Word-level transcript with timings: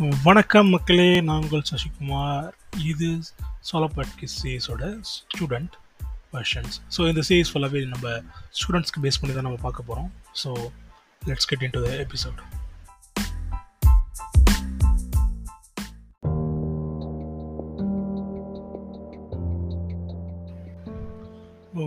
வணக்கம் 0.00 0.68
மக்களே 0.68 1.06
நான் 1.20 1.42
உங்கள் 1.42 1.64
சசிகுமார். 1.70 2.46
இது 2.82 3.08
சோலபாட் 3.70 4.14
கிஸ் 4.20 4.36
சீஸோட 4.42 4.82
ஸ்டூடெண்ட் 5.12 5.74
வெர்ஷன்ஸ் 6.32 6.76
ஸோ 6.96 7.08
இந்த 7.08 7.22
சீஸ் 7.22 7.50
ஃபுல்லாகவே 7.52 7.82
நம்ம 7.88 8.14
ஸ்டூடெண்ட்ஸ்க்கு 8.58 9.04
பேஸ் 9.06 9.20
பண்ணி 9.20 9.34
தான் 9.34 9.48
நம்ம 9.48 9.60
பார்க்க 9.62 9.88
போகிறோம் 9.90 10.10
so 10.44 10.52
let's 11.22 11.50
get 11.52 11.62
into 11.76 11.82
the 11.86 11.92
episode 12.06 12.40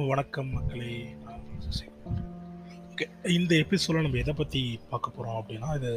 வணக்கம் 0.09 0.49
மக்களே. 0.49 0.91
நான் 1.23 1.39
உங்கள் 1.39 1.63
சசிகுமார். 1.65 2.21
ஓகே 2.91 3.05
இந்த 3.31 3.55
எபிசோடில் 3.55 4.01
நம்ம 4.01 4.17
எதை 4.17 4.33
பற்றி 4.33 4.61
பார்க்க 4.91 5.15
போகிறோம் 5.17 5.37
அப்படின்னா 5.39 5.69
இது 5.79 5.91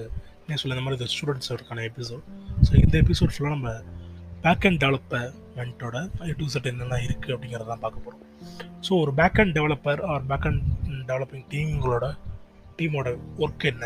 என்ன 0.47 0.57
சொல்ல 0.57 0.75
இந்த 0.75 0.85
மாதிரி 0.85 0.99
இது 0.99 1.13
ஸ்டூடெண்ட்ஸோடக்கான 1.15 1.85
எபிசோட் 1.91 2.25
ஸோ 2.63 2.73
இந்த 2.83 2.97
எபிசோட் 3.03 3.33
ஃபுல்லாக 3.35 3.55
நம்ம 3.55 3.71
பேக் 4.45 4.67
அண்ட் 4.67 4.81
டெவலப்மெண்ட்டோட 4.85 5.97
டூ 6.39 6.47
செட் 6.47 6.67
என்னென்ன 6.67 6.99
இருக்குது 7.07 7.35
அப்படிங்கிறத 7.35 7.67
தான் 7.67 7.83
பார்க்க 7.85 8.05
போகிறோம் 8.05 8.23
ஸோ 8.81 8.93
ஒரு 9.01 9.13
back 9.15 9.39
end 9.39 9.55
developer 9.59 10.03
or 10.05 10.27
back 10.27 10.47
end 10.47 10.63
developing 11.09 11.47
டீம்களோட 11.51 12.07
டீமோட 12.79 13.09
ஒர்க் 13.39 13.65
என்ன? 13.65 13.85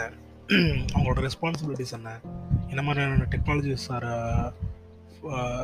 அவங்களோட 0.95 1.18
ரெஸ்பான்சிபிலிட்டிஸ் 1.20 1.95
என்ன? 1.98 2.10
என்ன 2.68 2.82
மாதிரியான 2.82 3.29
டெக்னாலஜிஸ் 3.34 3.87
ஆர் 3.90 4.06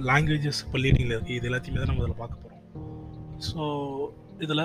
லாங்குவேஜஸ் 0.01 0.60
இப்போ 0.65 0.78
லீடிங்கில் 0.78 1.15
இருக்குது 1.16 1.38
இது 1.38 1.48
எல்லாத்தையுமே 1.51 1.80
தான் 1.80 1.90
நம்ம 1.90 2.04
இதில் 2.04 2.20
பார்க்க 2.20 2.42
போகிறோம் 2.42 2.62
ஸோ 3.48 3.62
இதில் 4.38 4.65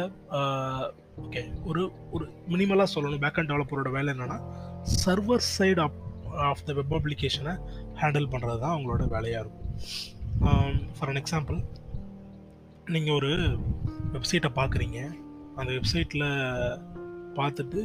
ஓகே 1.24 1.42
uh, 1.42 1.64
ஒரு 1.64 1.82
ஒரு 2.12 2.26
மினிமலாக 2.50 2.90
சொல்லணும். 2.94 3.20
பேக் 3.20 3.40
அண்ட் 3.40 3.52
டெவலப்பரோட 3.52 3.92
வேலை 3.92 4.14
என்னென்னா 4.14 4.38
server 5.04 5.46
side 5.58 5.80
of 5.80 5.98
of 6.50 6.64
the 6.66 6.74
web 6.74 6.94
அப்ளிகேஷனை 6.94 7.54
ஹேண்டில் 8.02 8.32
பண்ணுறது 8.32 8.60
தான் 8.60 8.74
அவங்களோட 8.76 9.08
வேலையாக 9.08 9.44
இருக்கும். 9.44 9.70
ஃபார் 10.98 11.10
அன் 11.10 11.22
எக்ஸாம்பிள் 11.24 11.60
நீங்கள் 12.86 13.14
ஒரு 13.14 13.32
வெப்சைட்டை 14.14 14.52
பார்க்குறீங்க 14.56 15.00
அந்த 15.56 15.70
வெப்சைட்டில் 15.78 16.28
பார்த்துட்டு 17.36 17.80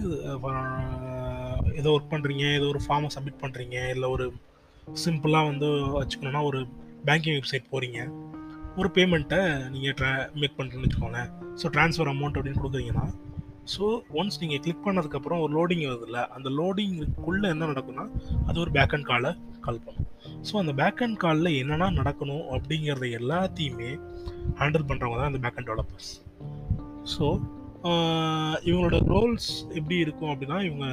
ஏதோ 1.75 1.91
ஒர்க் 1.91 2.13
பண்ணுறீங்க 2.13 2.45
ஏதோ 2.55 2.67
ஒரு 2.67 2.81
ஃபார்மை 2.87 3.11
சப்மிட் 3.17 3.43
பண்ணுறீங்க 3.43 3.77
இல்லை 3.95 4.09
ஒரு 4.09 4.33
சிம்பிளாக 4.87 5.49
வந்து 5.51 5.69
வச்சுக்கணுன்னா 6.01 6.43
ஒரு 6.45 6.61
பேங்கிங் 7.05 7.39
வெப்சைட் 7.39 7.71
போகிறீங்க 7.73 8.01
ஒரு 8.77 8.89
பேமெண்ட்டை 8.95 9.69
நீங்கள் 9.69 9.95
ட்ரா 9.95 10.31
மேக் 10.35 10.57
பண்ணுறேன்னு 10.59 10.87
வச்சுக்கோங்களேன். 10.87 11.31
ஸோ 11.63 11.67
ட்ரான்ஸ்ஃபர் 11.75 12.11
அமௌண்ட் 12.13 12.37
அப்படின்னு 12.39 12.61
கொடுக்குறீங்கன்னா 12.63 13.05
ஸோ 13.75 13.85
ஒன்ஸ் 14.15 14.41
நீங்கள் 14.41 14.61
கிளிக் 14.61 14.85
பண்ணதுக்கப்புறம் 14.87 15.41
ஒரு 15.41 15.53
லோடிங் 15.57 15.85
வருதுல்ல 15.89 16.21
அந்த 16.29 16.49
லோடிங்குக்குள்ளே 16.51 17.49
என்ன 17.55 17.67
நடக்கும்னா 17.67 18.05
அது 18.47 18.61
ஒரு 18.61 18.71
பேக் 18.71 18.95
அண்ட் 18.95 19.05
காலை 19.05 19.31
கால் 19.61 19.81
பண்ணும். 19.85 20.09
ஸோ 20.49 20.55
அந்த 20.57 20.73
பேக் 20.73 21.03
அண்ட் 21.03 21.17
காலில் 21.17 21.59
என்னென்னா 21.63 21.89
நடக்கணும் 22.01 22.45
அப்படிங்கிறத 22.57 23.07
எல்லாத்தையுமே 23.21 23.91
ஹேண்டில் 24.61 24.89
பண்ணுறவங்க 24.89 25.19
தான் 25.21 25.31
அந்த 25.33 25.39
பேக் 25.39 25.57
அண்ட் 25.57 25.69
டெவலப்பர்ஸ் 25.71 26.11
ஸோ 27.17 27.27
இவங்களோட 28.69 28.99
ரோல்ஸ் 29.15 29.51
எப்படி 29.69 29.97
இருக்கும் 29.97 30.31
அப்படின்னா 30.33 30.59
இவங்க 30.63 30.87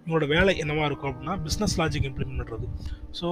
இவங்களோட 0.00 0.26
வேலை 0.28 0.52
என்னவா 0.58 0.84
இருக்கும் 0.84 1.10
அப்படின்னா 1.12 1.36
பிஸ்னஸ் 1.46 1.78
லாஜிக் 1.80 2.08
இம்ப்ளிமெண்ட் 2.10 2.40
பண்ணுறது 2.42 2.68
ஸோ 3.20 3.28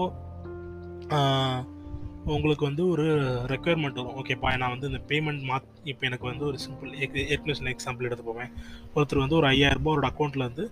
உங்களுக்கு 2.37 2.65
வந்து 2.69 2.85
ஒரு 2.93 3.07
ரெக்குயர்மெண்ட் 3.53 3.99
வரும். 4.01 4.17
ஓகேப்பா 4.21 4.51
நான் 4.63 4.73
வந்து 4.75 4.89
இந்த 4.91 5.01
பேமெண்ட் 5.11 5.43
மாத் 5.51 5.69
இப்போ 5.93 6.05
எனக்கு 6.09 6.27
வந்து 6.31 6.45
ஒரு 6.51 6.59
சிம்பிள் 6.65 6.91
ஏற்கனவே 7.03 7.73
எக்ஸாம்பிள் 7.75 8.09
எடுத்து 8.09 8.27
போவேன். 8.31 8.51
ஒருத்தர் 8.95 9.23
வந்து 9.25 9.39
ஒரு 9.41 9.49
ஐயாயிரரூபா 9.55 9.93
ஒரு 9.99 10.09
அக்கௌண்ட்டில் 10.11 10.47
வந்து 10.49 10.65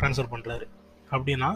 ட்ரான்ஸ்ஃபர் 0.00 0.32
பண்ணுறாரு 0.34 0.66
அப்படின்னா 1.14 1.50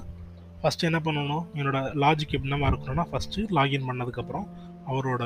ஃபஸ்ட்டு 0.63 0.89
என்ன 0.89 0.99
பண்ணணும்? 1.07 1.45
என்னோட 1.59 1.79
லாஜிக் 2.05 2.37
என்னமா 2.39 2.67
இருக்கணும்னா 2.73 3.07
ஃபஸ்ட்டு 3.13 3.47
லாகின் 3.59 3.89
பண்ணதுக்கப்புறம் 3.91 4.47
அவரோட 4.91 5.25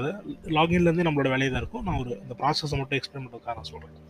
லாகின்லேருந்து 0.57 1.07
நம்மளோட 1.07 1.29
வேலையை 1.35 1.51
தான் 1.51 1.63
இருக்கும். 1.63 1.85
நான் 1.89 2.01
ஒரு 2.03 2.13
இந்த 2.23 2.35
ப்ராசஸை 2.41 2.77
மட்டும் 2.81 2.99
எக்ஸ்பிளைன் 2.99 3.25
பண்ணுறதுக்காக 3.25 3.57
நான் 3.59 3.71
சொல்கிறேன் 3.73 4.03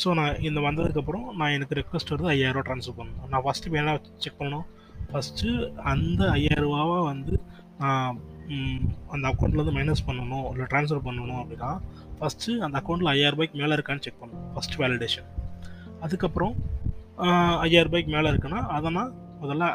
ஸோ 0.00 0.08
நான் 0.18 0.38
இந்த 0.48 0.58
வந்ததுக்கப்புறம் 0.66 1.26
நான் 1.38 1.54
எனக்கு 1.56 1.76
ரெக்வஸ்ட் 1.78 2.12
வருது 2.12 2.30
ஐயாயிரரூவா 2.34 2.64
ட்ரான்ஸ்ஃபர் 2.68 2.98
பண்ணணும். 3.00 3.28
நான் 3.32 3.44
ஃபஸ்ட்டு 3.46 3.78
என்ன 3.82 3.94
செக் 4.24 4.38
பண்ணணும்? 4.40 4.66
ஃபஸ்ட்டு 5.10 5.48
அந்த 5.92 6.22
ஐயாயிரரூவாவை 6.38 6.98
வந்து 7.10 7.34
நான் 7.82 8.20
அந்த 9.14 9.24
அக்கௌண்ட்லேருந்து 9.30 9.76
மைனஸ் 9.78 10.04
பண்ணணும் 10.08 10.46
இல்லை 10.52 10.66
ட்ரான்ஸ்ஃபர் 10.72 11.04
பண்ணணும் 11.06 11.40
அப்படின்னா 11.42 11.70
ஃபஸ்ட்டு 12.18 12.58
அந்த 12.66 12.74
அக்கௌண்ட்டில் 12.80 13.12
ஐயாயிரரூபாய்க்கு 13.14 13.60
மேலே 13.62 13.76
இருக்கான்னு 13.78 14.04
செக் 14.06 14.20
பண்ணணும். 14.22 14.44
ஃபஸ்ட் 14.54 14.76
வேலிடேஷன் 14.82 15.28
அதுக்கப்புறம் 16.06 16.54
ஐயாயிரரூபாய்க்கு 17.66 18.12
மேலே 18.16 18.28
இருக்குன்னா 18.32 18.60
அதை 18.76 18.90
நான் 18.98 19.12
முதல்ல 19.42 19.66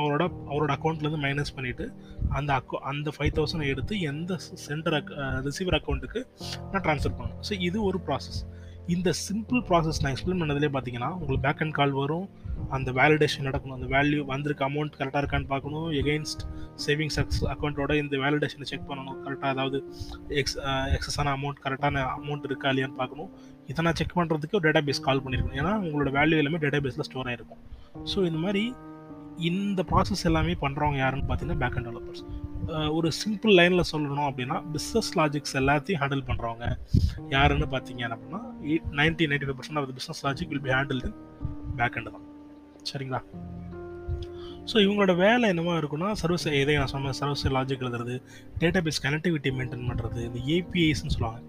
அவரோட 0.00 0.24
அவரோட 0.50 0.70
அக்கௌண்ட்லேருந்து 0.76 1.22
மைனஸ் 1.24 1.54
பண்ணிவிட்டு 1.56 1.86
அந்த 2.38 2.50
அக்கௌ 2.58 2.78
அந்த 2.90 3.08
ஃபைவ் 3.16 3.32
தௌசண்ட் 3.38 3.70
எடுத்து 3.72 3.94
எந்த 4.10 4.38
சென்டர் 4.66 4.96
அக் 4.98 5.10
ரிசீவர் 5.46 5.76
அக்கௌண்ட்டுக்கு 5.78 6.20
நான் 6.72 6.84
ட்ரான்ஸ்ஃபர் 6.86 7.16
பண்ணணும். 7.18 7.40
ஸோ 7.48 7.52
இது 7.68 7.78
ஒரு 7.88 8.00
ப்ராசஸ் 8.06 8.40
இந்த 8.92 9.10
சிம்பிள் 9.26 9.60
ப்ராசஸ் 9.68 10.00
நான் 10.02 10.12
எக்ஸ்பிளைன் 10.12 10.40
பண்ணதுலேயே 10.40 10.70
பார்த்தீங்கன்னா 10.74 11.08
உங்களுக்கு 11.14 11.44
பேக் 11.46 11.60
அண்ட் 11.60 11.74
கால் 11.74 11.92
வரும் 11.92 12.26
அந்த 12.70 12.90
வேலிடேஷன் 12.92 13.46
நடக்கணும் 13.48 13.76
அந்த 13.76 13.86
வேல்யூ 13.86 14.20
வந்திருக்க 14.24 14.62
அமௌண்ட் 14.68 14.96
கரெக்டாக 14.98 15.20
இருக்கான்னு 15.22 15.46
பார்க்கணும் 15.46 15.88
எகெயின்ஸ்ட் 16.00 16.42
சேவிங்ஸ் 16.84 17.18
அக்கௌண்ட்டோட 17.54 17.94
இந்த 17.94 18.16
வேலிடேஷனை 18.16 18.66
செக் 18.70 18.88
பண்ணணும் 18.88 19.18
கரெக்டாக 19.24 19.50
அதாவது 19.50 19.78
எக்ஸ் 20.40 20.56
எக்ஸஸான 20.96 21.32
அமௌண்ட் 21.36 21.60
கரெக்டான 21.64 22.04
அமௌண்ட் 22.16 22.44
இருக்கா 22.44 22.70
இல்லையான்னு 22.70 22.96
பார்க்கணும். 22.96 23.30
இதை 23.68 23.84
நான் 23.84 23.94
செக் 23.94 24.16
பண்ணுறதுக்கு 24.16 24.56
ஒரு 24.56 24.66
டேட்டா 24.68 24.82
பேஸ் 24.86 25.02
கால் 25.02 25.22
பண்ணியிருக்கணும் 25.24 25.60
ஏன்னா 25.62 25.74
உங்களோட 25.84 26.12
வேல்யூ 26.18 26.38
எல்லாமே 26.38 26.58
டேட்டா 26.58 26.80
பேஸில் 26.80 27.02
ஸ்டோர் 27.02 27.30
ஆகிருக்கும் 27.32 27.62
ஸோ 28.04 28.18
இந்த 28.24 28.38
மாதிரி 28.38 28.64
இந்த 29.50 29.82
ப்ராசஸ் 29.90 30.24
எல்லாமே 30.24 30.56
பண்ணுறவங்க 30.62 30.96
யாருன்னு 30.96 31.28
பார்த்தீங்கன்னா 31.28 31.60
பேக் 31.64 31.76
அண்ட் 31.76 31.88
டெவலப்பர்ஸ் 31.88 32.24
ஒரு 32.96 33.08
சிம்பிள் 33.22 33.52
லைனில் 33.58 33.88
சொல்லணும் 33.92 34.28
அப்படின்னா 34.28 34.56
பிஸ்னஸ் 34.74 35.10
லாஜிக்ஸ் 35.20 35.56
எல்லாத்தையும் 35.60 36.00
ஹேண்டில் 36.02 36.24
பண்ணுறவங்க 36.28 36.66
யாருன்னு 37.34 37.68
பார்த்தீங்க 37.74 38.02
அப்படின்னா 38.16 38.40
ninety 39.00 39.28
ninety 39.32 39.46
five 39.46 39.58
percent 39.60 39.80
of 39.80 39.94
business 39.98 40.22
logic 40.26 40.52
will 40.52 40.64
be 40.68 40.72
handle 40.78 41.02
back 41.80 41.96
end 42.00 42.10
தான். 42.16 42.26
சரிங்களா? 42.90 43.20
ஸோ 44.70 44.76
இவங்களோட 44.84 45.12
வேலை 45.16 45.44
என்னவா 45.52 45.74
இருக்குன்னா 45.80 46.08
சர்வீஸ் 46.20 46.46
எதை 46.60 46.74
நான் 46.80 46.92
சொன்ன 46.94 47.12
சர்வீஸ் 47.20 47.44
லாஜிக் 47.56 47.84
எழுதுறது 47.84 48.16
டேட்டா 48.62 48.80
பேஸ் 48.86 49.02
கனெக்டிவிட்டி 49.06 49.50
மெயின்டைன் 49.58 49.88
பண்ணுறது 49.90 50.20
இந்த 50.28 50.40
ஏபிஐஸ்ன்னு 50.56 51.14
சொல்லுவாங்க. 51.16 51.40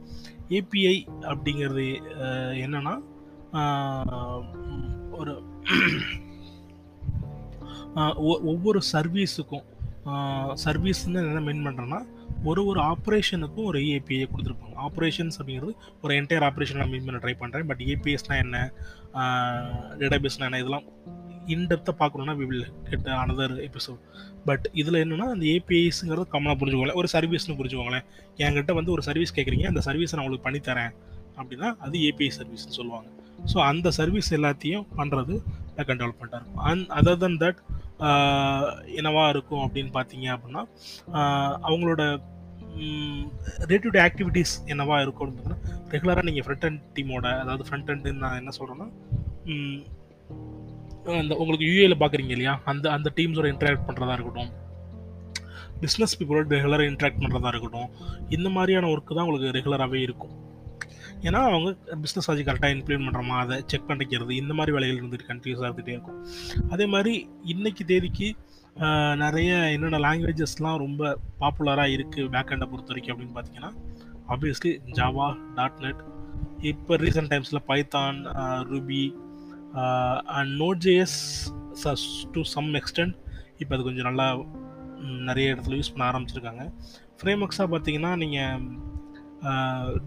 ஏபிஐ 0.57 0.95
அப்படிங்கிறது 1.31 1.85
என்னன்னா 2.65 2.95
ஒரு 5.19 5.33
ஒவ்வொரு 8.51 8.79
சர்வீஸுக்கும் 8.93 9.65
சர்வீஸ்ன்னு 10.65 11.19
என்ன 11.29 11.41
மெயின் 11.47 11.65
பண்ணுறேன்னா 11.67 11.99
ஒரு 12.43 12.65
ஒரு 12.65 12.79
ஆப்ரேஷனுக்கும் 12.81 13.67
ஒரு 13.71 13.79
ஏபிஐ 13.79 14.25
கொடுத்துருப்பாங்க. 14.31 14.75
ஆப்ரேஷன்ஸ் 14.87 15.37
அப்படிங்கிறது 15.39 15.73
ஒரு 16.01 16.13
என்டையர் 16.19 16.45
ஆப்ரேஷன் 16.47 16.79
நான் 16.81 16.89
மீன் 16.89 17.05
பண்ண 17.05 17.19
ட்ரை 17.23 17.33
பண்ணுறேன் 17.41 17.67
பட் 17.67 17.79
ஏபிஎஸ்னால் 17.79 18.41
என்ன? 18.45 18.73
டேட்டாபேஸ்னால் 19.99 20.47
என்ன? 20.49 20.61
இதெல்லாம் 20.63 20.87
இன்டெப்த்தாக 21.47 21.95
பார்க்கணுன்னா 22.01 22.33
we 22.39 22.45
will 22.45 22.65
get 22.89 23.07
another 23.23 23.53
episode 23.67 24.01
but 24.45 24.69
இதில் 24.73 25.01
என்னென்னா 25.03 25.27
அந்த 25.35 25.45
ஏபிஐஸுங்கிறது 25.45 26.25
காமனாக 26.33 26.57
புரிஞ்சுக்கோங்களேன். 26.61 26.99
ஒரு 27.01 27.07
சர்வீஸ்னு 27.13 27.57
புரிஞ்சுக்கோங்களேன். 27.61 28.05
என்கிட்ட 28.37 28.73
வந்து 28.73 28.91
ஒரு 28.91 29.01
சர்வீஸ் 29.01 29.35
கேட்குறீங்க 29.35 29.67
அந்த 29.67 29.81
சர்வீஸை 29.85 30.15
நான் 30.15 30.25
உங்களுக்கு 30.25 30.49
பண்ணித்தரேன். 30.49 30.91
அப்படின்னா 31.41 31.77
அது 31.77 31.97
ஏபிஐ 31.99 32.31
சர்வீஸ்னு 32.39 32.77
சொல்லுவாங்க. 32.79 33.09
ஸோ 33.45 33.57
அந்த 33.71 33.91
சர்வீஸ் 33.91 34.29
எல்லாத்தையும் 34.37 34.85
பண்ணுறது 34.97 35.35
பேக் 35.75 35.89
அண்ட் 35.91 36.01
டெவலப்மெண்ட்டாக 36.01 36.41
இருக்கும் 36.41 36.65
அண்ட் 36.71 36.85
அதர் 36.99 37.21
தென் 37.23 37.39
தட் 37.43 37.61
என்னவா 38.99 39.29
இருக்கும் 39.29 39.63
அப்படின்னு 39.65 39.91
பார்த்தீங்க 39.97 40.27
அப்படின்னா 40.35 40.63
அவங்களோட 41.69 42.03
டே 43.69 43.77
டு 43.77 43.89
டே 43.89 43.99
ஆக்டிவிட்டீஸ் 43.99 44.53
என்னவா 44.65 45.01
இருக்கும் 45.01 45.27
அப்படின்னு 45.27 45.47
பார்த்தீங்கன்னா 45.47 45.89
ரெகுலராக 45.93 46.25
நீங்கள் 46.27 46.45
ஃப்ரண்ட் 46.47 46.67
அண்ட் 46.69 46.81
டீமோட 46.97 47.25
அதாவது 47.39 47.65
ஃப்ரண்ட் 47.69 47.91
அண்டுன்னு 47.93 48.23
நான் 48.25 48.39
என்ன 48.41 48.53
சொல்கிறேன்னா 48.59 48.87
அந்த 51.21 51.35
உங்களுக்கு 51.35 51.67
யூஏல 51.69 51.95
பார்க்குறீங்க 51.99 52.29
இல்லையா? 52.29 52.61
அந்த 52.65 52.91
அந்த 52.91 53.11
டீம்ஸோட 53.17 53.47
இன்ட்ராக்ட் 53.53 53.85
பண்ணுறதா 53.87 54.15
இருக்கட்டும். 54.17 54.51
பிஸ்னஸ் 55.83 56.15
பீப்புளோட 56.19 56.45
ரெகுலராக 56.55 56.89
இன்ட்ராக்ட் 56.91 57.21
பண்ணுறதா 57.21 57.47
இருக்கட்டும். 57.47 57.89
இந்த 58.29 58.49
மாதிரியான 58.49 58.89
ஒர்க்கு 58.93 59.15
தான் 59.17 59.25
உங்களுக்கு 59.25 59.55
ரெகுலராகவே 59.57 60.01
இருக்கும். 60.01 60.33
ஏன்னா 61.27 61.39
அவங்க 61.49 61.69
பிஸ்னஸ் 62.03 62.29
ஆஜி 62.31 62.43
கரெக்டாக 62.47 62.75
இம்ப்ளிமெண்ட் 62.75 63.07
பண்ணுறோமா 63.07 63.35
அதை 63.43 63.57
செக் 63.71 63.89
பண்ணிக்கிறது 63.89 64.33
இந்த 64.41 64.53
மாதிரி 64.59 64.71
வேலைகள் 64.75 65.01
இருந்துட்டு 65.01 65.27
கண்டினியூஸாக 65.31 65.67
இருந்துகிட்டே 65.69 65.95
இருக்கும். 65.97 66.19
அதே 66.73 66.85
மாதிரி 66.93 67.13
இன்னைக்கு 67.53 67.85
தேதிக்கு 67.91 68.29
நிறைய 69.23 69.51
என்னென்ன 69.75 69.97
லாங்குவேஜஸ்லாம் 70.07 70.77
ரொம்ப 70.83 71.01
பாப்புலராக 71.41 71.95
இருக்குது 71.95 72.29
பேக்ஹேண்டை 72.35 72.67
பொறுத்த 72.71 72.93
வரைக்கும் 72.93 73.13
அப்படின்னு 73.13 73.35
பார்த்தீங்கன்னா 73.37 73.71
ஆப்வியஸ்லி 74.33 74.71
ஜாவா 74.99 75.27
டாட் 75.57 75.81
நெட் 75.85 76.01
இப்போ 76.71 76.95
ரீசெண்ட் 77.03 77.31
டைம்ஸில் 77.33 77.65
Python 77.69 78.19
Ruby 78.71 79.03
and 80.37 80.53
Node 80.63 80.81
JS 80.87 81.17
to 82.35 82.41
some 82.55 82.69
extent 82.81 83.15
இப்போ 83.61 83.73
அது 83.75 83.83
கொஞ்சம் 83.89 84.07
நல்லா 84.09 84.27
நிறைய 85.29 85.53
இடத்துல 85.53 85.77
யூஸ் 85.79 85.91
பண்ண 85.93 86.05
ஆரம்பிச்சிருக்காங்க. 86.11 86.63
ஃப்ரேம் 87.19 87.41
ஒர்க்ஸாக 87.43 87.69
பார்த்தீங்கன்னா 87.73 88.11
நீங்கள் 88.23 88.61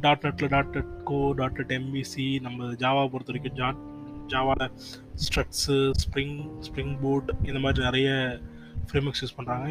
டாட் 0.00 0.24
நெட்டில் 0.24 0.48
dot 0.48 0.74
net 0.76 0.92
go 1.04 1.32
dot 1.32 1.58
net 1.58 1.72
MVC 1.72 2.40
நம்ம 2.40 2.68
ஜாவா 2.80 3.02
பொறுத்த 3.10 3.32
வரைக்கும் 3.32 3.56
ஜாட் 3.56 3.80
ஜாவாவில் 4.30 4.70
ஸ்ட்ரக்ஸு 5.24 5.78
ஸ்ப்ரிங் 6.02 6.36
ஸ்ப்ரிங் 6.60 6.94
போர்ட் 7.00 7.30
இந்த 7.44 7.58
மாதிரி 7.58 7.84
நிறைய 7.84 8.10
ஃப்ரேம்ஒர்க்ஸ் 8.88 9.22
யூஸ் 9.24 9.36
பண்ணுறாங்க 9.38 9.66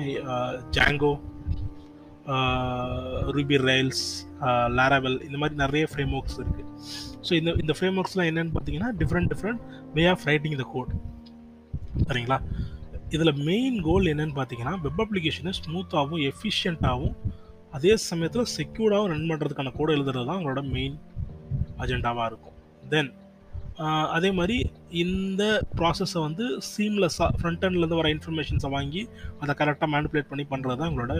ஜாங்கோ 0.71 1.13
ரூபி 3.31 3.57
ரயில்ஸ் 3.65 4.03
லாராவெல் 4.69 5.17
இந்த 5.21 5.37
மாதிரி 5.37 5.55
நிறைய 5.55 5.85
ஃப்ரேம் 5.85 6.13
ஒர்க்ஸ் 6.13 6.37
இருக்குது 6.39 6.69
ஸோ 7.27 7.33
இந்த 7.33 7.51
இந்த 7.53 7.73
ஃப்ரேம் 7.73 7.97
ஒர்க்ஸ்லாம் 7.97 8.25
என்னென்னு 8.25 8.53
பார்த்தீங்கன்னா 8.53 8.91
different 8.97 9.29
different 9.33 9.61
way 9.93 10.05
of 10.05 10.25
writing 10.25 10.57
the 10.57 10.67
code 10.73 10.93
சரிங்களா? 12.07 12.37
இதில் 13.09 13.39
மெயின் 13.43 13.81
கோல் 13.81 14.05
என்னன்னு 14.05 14.35
பார்த்தீங்கன்னா 14.35 14.75
வெப் 14.81 15.01
அப்ளிகேஷனை 15.01 15.51
ஸ்மூத்தாகவும் 15.59 16.23
எஃபிஷியண்ட்டாகவும் 16.29 17.15
அதே 17.77 17.93
சமயத்தில் 18.09 18.51
செக்யூர்டாகவும் 18.57 19.11
ரன் 19.13 19.29
பண்ணுறதுக்கான 19.31 19.73
கோடு 19.77 19.95
எழுதுறது 19.97 20.25
தான் 20.27 20.37
அவங்களோட 20.37 20.63
மெயின் 20.75 20.95
அஜெண்டாவாக 21.83 22.29
இருக்கும். 22.31 22.57
தென் 22.93 23.11
அதே 24.15 24.29
மாதிரி 24.39 24.57
இந்த 25.03 25.43
ப்ராசஸை 25.77 26.19
வந்து 26.27 26.45
சீம்லெஸ்ஸாக 26.71 27.29
ஃப்ரண்ட் 27.39 27.63
எண்ட்லேருந்து 27.67 27.99
வர 27.99 28.09
இன்ஃபர்மேஷன்ஸை 28.15 28.69
வாங்கி 28.75 29.01
அதை 29.41 29.53
கரெக்டாக 29.61 29.89
மேனிப்புலேட் 29.93 30.29
பண்ணி 30.31 30.45
பண்ணுறது 30.51 30.79
தான் 30.81 30.91
உங்களோட 30.91 31.15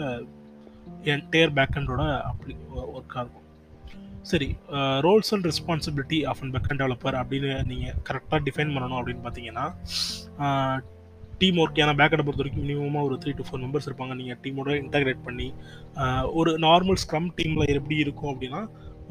என்டையர் 1.13 1.55
பேக்கெண்டோட 1.59 2.03
அப்படி 2.29 2.53
ஒர்க்காக 2.97 3.23
இருக்கும். 3.23 3.39
சரி 4.31 4.49
roles 5.05 5.31
and 5.35 5.47
responsibility 5.51 6.19
of 6.31 6.41
and 6.43 6.53
backend 6.55 6.81
developer 6.81 7.17
அப்படின்னு 7.21 7.53
நீங்கள் 7.71 7.97
கரெக்டாக 8.09 8.39
டிஃபைன் 8.47 8.73
பண்ணணும் 8.75 8.99
அப்படின்னு 8.99 9.23
பார்த்தீங்கன்னா 9.25 9.65
டீம் 11.41 11.57
ஒர்க் 11.63 11.81
ஏன்னா 11.83 11.95
பொறுத்த 12.27 12.41
வரைக்கும் 12.41 12.63
மினிமமாக 12.65 13.07
ஒரு 13.09 13.17
த்ரீ 13.23 13.31
டு 13.39 13.45
ஃபோர் 13.47 13.61
மெம்பர்ஸ் 13.63 13.87
இருப்பாங்க. 13.89 14.13
நீங்கள் 14.19 14.39
டீமோட 14.43 14.71
இன்டகிரேட் 14.83 15.21
பண்ணி 15.27 15.47
ஒரு 16.39 16.53
நார்மல் 16.67 17.01
ஸ்க்ரம் 17.03 17.29
டீமில் 17.39 17.73
எப்படி 17.79 17.97
இருக்கும் 18.05 18.31
அப்படின்னா 18.33 18.61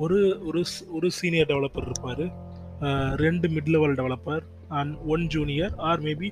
ஒரு 0.05 0.19
ஒரு 0.49 0.61
ஒரு 0.97 1.09
சீனியர் 1.19 1.51
டெவலப்பர் 1.53 1.87
இருப்பார். 1.91 2.25
ரெண்டு 3.25 3.47
mid 3.55 3.71
level 3.75 3.95
developer 3.99 4.45
and 4.79 4.95
one 5.15 5.25
junior 5.35 5.73
or 5.89 6.01
maybe 6.07 6.29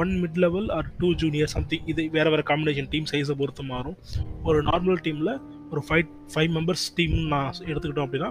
one 0.00 0.12
mid 0.22 0.38
level 0.44 0.68
or 0.76 0.88
two 1.00 1.08
junior 1.22 1.50
something 1.54 1.84
இது 1.92 2.02
வேறு 2.16 2.30
வேறு 2.32 2.44
காம்பினேஷன் 2.50 2.88
டீம் 2.92 3.08
சைஸை 3.10 3.34
பொறுத்து 3.40 3.64
மாறும். 3.72 3.96
ஒரு 4.48 4.58
நார்மல் 4.68 5.02
டீமில் 5.06 5.32
ஒரு 5.72 5.82
ஃபைவ் 5.88 6.08
ஃபைவ் 6.32 6.50
மெம்பர்ஸ் 6.56 6.86
டீம் 6.96 7.16
நான் 7.32 7.52
எடுத்துக்கிட்டோம் 7.70 8.06
அப்படின்னா 8.08 8.30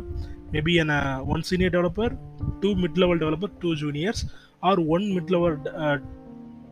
மேபி 0.56 0.74
என்ன 0.84 0.96
one 1.34 1.46
senior 1.50 1.74
developer 1.76 2.16
two 2.64 2.72
mid 2.84 3.00
level 3.04 3.22
developer 3.24 3.54
two 3.62 3.70
juniors 3.84 4.24
or 4.70 4.82
one 4.96 5.06
mid 5.18 5.32
level 5.36 5.56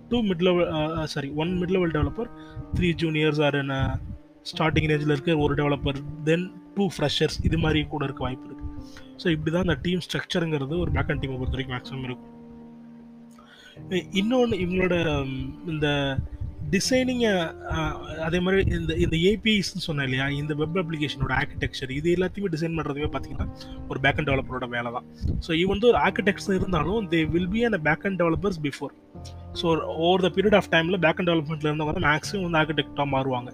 two 0.09 0.19
mid 0.23 0.41
level 0.41 0.67
sorry 1.05 1.29
one 1.35 1.51
mid 1.61 1.69
level 1.69 1.91
developer 1.91 2.29
three 2.75 2.89
juniors 2.93 3.41
or 3.41 3.55
என்ன 3.55 3.75
ஸ்டார்டிங் 4.43 4.89
ரேஞ்சில் 4.89 5.13
இருக்க 5.13 5.37
ஒரு 5.37 5.53
டெவலப்பர் 5.55 5.99
தென் 6.23 6.45
two 6.77 6.89
freshers 6.97 7.37
இது 7.43 7.57
மாதிரி 7.57 7.79
கூட 7.87 8.03
இருக்க 8.05 8.23
வாய்ப்பு 8.23 8.47
இருக்குது 8.47 8.67
ஸோ 9.23 9.27
இப்படி 9.29 9.51
தான் 9.51 9.61
இந்த 9.61 9.75
டீம் 9.81 9.99
ஸ்ட்ரக்சருங்கிறது 9.99 10.75
ஒரு 10.79 10.91
பேக் 10.91 11.11
அண்ட் 11.11 11.21
டீமை 11.23 11.37
பொறுத்த 11.37 11.57
வரைக்கும் 11.57 11.75
மேக்ஸிமம் 11.75 12.05
இருக்கும். 12.09 12.35
இன்னொன்று 14.11 14.57
இவங்களோட 14.57 14.95
இந்த 15.67 15.87
டிசைனிங்கை 16.71 17.31
அதே 18.19 18.39
மாதிரி 18.39 18.61
இந்த 18.77 18.93
இந்த 18.95 19.15
ஏபிஐஸ்ன்னு 19.29 19.85
சொன்னேன் 19.85 20.05
இல்லையா? 20.05 20.25
இந்த 20.29 20.53
வெப் 20.53 20.77
அப்ளிகேஷனோட 20.77 21.33
ஆர்கிடெக்சர் 21.37 21.91
இது 21.91 22.15
எல்லாத்தையுமே 22.15 22.51
டிசைன் 22.51 22.77
பண்ணுறதுமே 22.77 23.09
பார்த்தீங்கன்னா 23.13 23.47
ஒரு 23.89 23.99
பேக் 23.99 24.19
அண்ட் 24.19 24.29
டெவலப்பரோட 24.29 24.67
வேலை 24.69 24.91
தான் 24.91 25.07
ஸோ 25.47 25.51
ஈவன் 25.53 25.83
ஒரு 25.83 25.99
ஆர்கிடெக்ட்ஸ் 25.99 26.49
இருந்தாலும் 26.49 27.07
they 27.09 27.21
will 27.29 27.49
be 27.49 27.63
and 27.63 27.79
backend 28.05 28.19
developers 28.21 28.59
before 28.61 28.93
so 29.53 29.67
over 29.99 30.21
the 30.21 30.31
period 30.35 30.55
of 30.55 30.69
டைமில் 30.71 30.97
பேக் 30.97 31.19
அண்ட் 31.19 31.29
டெவலப்மெண்ட்டில் 31.29 31.69
இருந்தவங்க 31.69 31.93
தான் 31.93 32.07
மேக்ஸிமம் 32.09 32.45
வந்து 32.45 32.59
ஆர்கிடெக்டாக 32.61 33.07
மாறுவாங்க. 33.15 33.49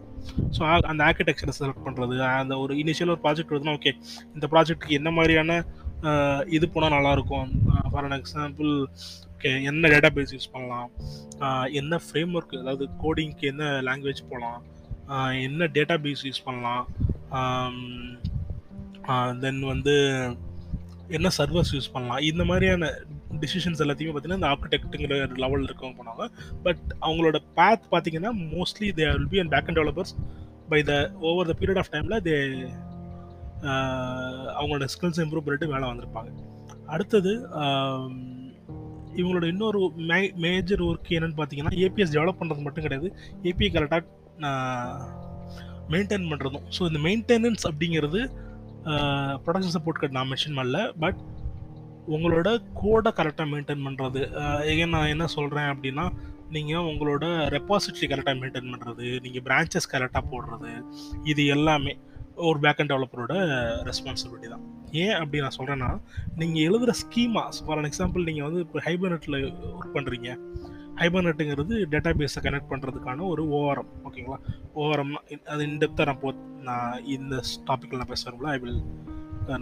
ஸோ 0.52 0.62
அந்த 0.84 1.02
ஆர்கிடெக்சரை 1.04 1.54
செலக்ட் 1.60 1.86
பண்ணுறது 1.86 2.16
அந்த 2.34 2.58
ஒரு 2.58 2.74
இனிஷியல் 2.76 3.10
ஒரு 3.10 3.22
ப்ராஜெக்ட் 3.24 3.54
வருதுன்னா 3.54 3.78
ஓகே 3.80 3.94
இந்த 4.36 4.48
ப்ராஜெக்ட்டுக்கு 4.48 5.00
என்ன 5.00 5.12
மாதிரியான 5.12 5.62
இது 6.48 6.70
போனால் 6.70 6.96
நல்லாயிருக்கும் 6.98 7.48
ஃபார் 7.92 8.06
அன் 8.06 8.18
எக்ஸாம்பிள் 8.20 8.72
ஓகே 9.46 9.52
என்ன 9.70 9.90
டேட்டா 9.92 10.10
பேஸ் 10.14 10.32
யூஸ் 10.36 10.52
பண்ணலாம் 10.54 10.88
என்ன 11.80 11.98
ஃப்ரேம் 12.04 12.32
ஒர்க் 12.38 12.54
அதாவது 12.62 12.86
கோடிங்க்கு 13.02 13.46
என்ன 13.50 13.64
லாங்குவேஜ் 13.88 14.22
போகலாம் 14.30 14.62
என்ன 15.48 15.68
டேட்டா 15.76 15.96
பேஸ் 16.06 16.24
யூஸ் 16.28 16.40
பண்ணலாம் 16.46 16.86
தென் 19.44 19.60
வந்து 19.72 19.94
என்ன 21.18 21.30
சர்வர்ஸ் 21.38 21.74
யூஸ் 21.76 21.92
பண்ணலாம்? 21.96 22.22
இந்த 22.30 22.44
மாதிரியான 22.50 22.90
டிசிஷன்ஸ் 23.44 23.84
எல்லாத்தையுமே 23.86 24.14
பார்த்தீங்கன்னா 24.14 24.40
இந்த 24.42 24.50
ஆர்கிடெக்ட்டுங்கிற 24.54 25.20
லெவலில் 25.44 25.68
இருக்கவங்க 25.70 25.98
போனாங்க 26.00 26.26
பட் 26.64 26.82
அவங்களோட 27.02 27.40
பேத் 27.60 27.86
பார்த்தீங்கன்னா 27.94 28.32
mostly 28.56 28.90
they 29.00 29.08
will 29.14 29.30
be 29.36 29.42
and 29.44 29.54
backend 29.70 29.80
developers 29.82 30.14
by 30.74 30.82
the 30.92 30.96
over 31.32 31.52
the 31.52 31.56
period 31.62 31.82
of 31.84 31.92
டைமில் 31.96 32.18
தே 32.30 32.36
அவங்களோட 34.60 34.88
ஸ்கில்ஸ் 34.96 35.22
இம்ப்ரூவ் 35.26 35.46
பண்ணிட்டு 35.46 35.72
மேலே 35.76 35.86
வந்திருப்பாங்க. 35.92 36.32
அடுத்தது 36.96 37.32
இவங்களோட 39.20 39.46
இன்னொரு 39.54 39.82
மே 40.12 40.20
மேஜர் 40.46 40.84
ஒர்க் 40.88 41.14
என்னன்னு 41.18 41.38
பார்த்தீங்கன்னா 41.40 41.74
ஏபிஎஸ் 41.86 42.14
டெவலப் 42.16 42.40
பண்ணுறது 42.42 42.66
மட்டும் 42.66 42.86
கிடையாது. 42.88 43.10
ஏபிஐ 43.50 43.70
கரெக்டாக 43.78 44.04
மெயின்டைன் 45.94 46.30
பண்ணுறதும் 46.32 46.68
ஸோ 46.76 46.82
இந்த 46.90 47.00
மெயின்டெனன்ஸ் 47.08 47.66
அப்படிங்கிறது 47.70 48.22
ப்ரொடக்ஷன் 49.46 49.76
சப்போர்ட் 49.76 50.02
கட் 50.04 50.16
நான் 50.18 50.30
மென்ஷன் 50.32 50.58
பண்ணல. 50.60 50.80
பட் 51.04 51.20
உங்களோட 52.16 52.50
கோடை 52.80 53.12
கரெக்டாக 53.20 53.48
மெயின்டைன் 53.52 53.86
பண்ணுறது 53.88 54.22
ஏன் 54.74 54.94
நான் 54.96 55.12
என்ன 55.14 55.28
சொல்கிறேன் 55.38 55.70
அப்படின்னா 55.74 56.06
நீங்கள் 56.56 56.88
உங்களோட 56.90 57.26
ரெப்பாசிட்ரி 57.56 58.08
கரெக்டாக 58.12 58.38
மெயின்டைன் 58.42 58.72
பண்ணுறது 58.74 59.06
நீங்கள் 59.26 59.46
பிரான்ச்சஸ் 59.48 59.92
கரெக்டாக 59.94 60.30
போடுறது 60.34 60.72
இது 61.32 61.44
எல்லாமே. 61.56 61.94
ஒரு 62.38 62.60
பேக் 62.60 62.80
அண்ட் 62.80 62.92
டெவலப்பரோட 62.92 63.34
ரெஸ்பான்சிபிலிட்டி 63.84 64.50
தான். 64.50 64.64
ஏன் 64.92 65.14
அப்படி 65.14 65.42
நான் 65.42 65.58
சொல்கிறேன்னா 65.60 66.00
நீங்கள் 66.36 66.64
எழுதுகிற 66.64 66.92
ஸ்கீமா 66.92 67.50
ஃபார் 67.66 67.78
அன் 67.78 67.90
எக்ஸாம்பிள் 67.92 68.24
நீங்கள் 68.24 68.44
வந்து 68.44 68.60
இப்போ 68.60 68.80
ஹைபர்நெட்டில் 68.80 69.38
ஒர்க் 69.72 69.96
பண்ணுறீங்க 69.96 70.30
ஹைபர்நெட்டுங்கிறது 71.02 71.86
டேட்டா 71.94 72.12
பேஸை 72.20 72.42
கனெக்ட் 72.44 72.72
பண்ணுறதுக்கான 72.72 73.28
ஒரு 73.28 73.44
ஓஆர்எம் 73.50 73.90
ஓகேங்களா? 74.04 74.38
ஓஆர்எம் 74.76 75.16
அது 75.46 75.64
இன்டெப்த்தாக 75.64 76.06
நான் 76.06 76.20
போ 76.20 76.34
நான் 76.62 77.04
இந்த 77.06 77.42
டாப்பிக்கில் 77.66 77.98
நான் 77.98 78.08
பேசுகிறேன் 78.08 78.46
ஐ 78.46 78.58
வில் 78.58 78.82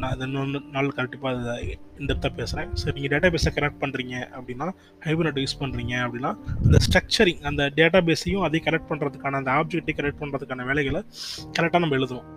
நான் 0.02 0.14
இது 0.16 0.24
இன்னொன்று 0.24 0.60
நாள் 0.72 0.90
கண்டிப்பாக 0.90 1.40
அதை 1.40 1.78
இன்டெப்த்தாக 2.00 2.34
பேசுகிறேன் 2.36 2.70
சரி 2.74 2.94
நீங்கள் 2.94 3.14
டேட்டா 3.14 3.30
பேஸை 3.30 3.52
கனெக்ட் 3.54 3.82
பண்ணுறீங்க 3.82 4.30
அப்படின்னா 4.38 4.68
ஹைபர்நெட் 5.00 5.42
யூஸ் 5.42 5.60
பண்ணுறீங்க 5.60 5.96
அப்படின்னா 6.06 6.32
அந்த 6.66 6.78
ஸ்ட்ரக்சரிங் 6.78 7.42
அந்த 7.42 7.70
டேட்டா 7.76 8.02
பேஸையும் 8.06 8.42
அதையும் 8.42 8.66
கனெக்ட் 8.68 8.90
பண்ணுறதுக்கான 8.92 9.36
அந்த 9.36 9.52
ஆப்ஜெக்ட்டை 9.52 9.96
கனெக்ட் 9.96 10.22
பண்ணுறதுக்கான 10.24 10.66
வேலைகளை 10.66 11.02
கரெக்டாக 11.58 11.80
நம்ம 11.80 11.96
எழுதுவோம். 11.96 12.30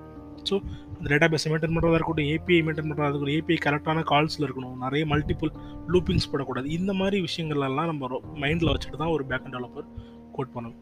ஸோ 0.51 0.57
அந்த 0.97 1.07
டேட்டா 1.13 1.29
பேஸை 1.33 1.49
மெயின்டைன் 1.53 1.75
பண்ணுறதா 1.77 1.99
இருக்கட்டும் 1.99 2.29
ஏபிஐ 2.35 2.61
மெயின்டைன் 2.67 2.89
பண்ணுறதா 2.91 3.09
இருக்கட்டும் 3.11 3.37
ஏபிஐ 3.39 3.59
கரெக்டான 3.67 4.05
கால்ஸில் 4.13 4.47
இருக்கணும் 4.47 4.77
நிறைய 4.85 5.05
மல்டிபிள் 5.13 5.51
லூப்பிங்ஸ் 5.95 6.31
போடக்கூடாது. 6.33 6.69
இந்த 6.79 6.93
மாதிரி 7.01 7.19
விஷயங்கள்லாம் 7.29 7.91
நம்ம 7.93 8.21
மைண்டில் 8.45 8.73
வச்சுட்டு 8.75 9.03
தான் 9.03 9.15
ஒரு 9.17 9.27
பேக் 9.33 9.45
அண்ட் 9.47 9.57
டெவலப்பர் 9.57 9.89
கோட் 10.37 10.55
பண்ணணும். 10.55 10.79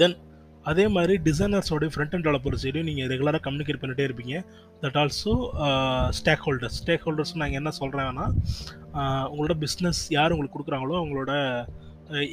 தென் 0.00 0.18
அதே 0.70 0.84
மாதிரி 0.94 1.14
டிசைனர்ஸோடைய 1.26 1.90
ஃப்ரண்ட் 1.92 2.12
அண்ட் 2.16 2.24
டெவலப்பர் 2.26 2.56
சைடையும் 2.62 2.88
நீங்கள் 2.88 3.08
ரெகுலராக 3.12 3.42
கம்யூனிகேட் 3.46 3.80
பண்ணிகிட்டே 3.82 4.04
இருப்பீங்க. 4.08 4.34
That 4.82 4.98
also 5.00 5.32
stack 6.18 6.44
holders 6.46 6.76
stack 6.82 7.04
holders 7.06 7.32
நாங்கள் 7.42 7.60
என்ன 7.60 7.70
சொல்கிறேன்னா 7.80 8.26
உங்களோட 9.32 9.54
பிஸ்னஸ் 9.64 10.02
யார் 10.16 10.34
உங்களுக்கு 10.34 10.56
கொடுக்குறாங்களோ 10.56 10.94
அவங்களோட 11.00 11.32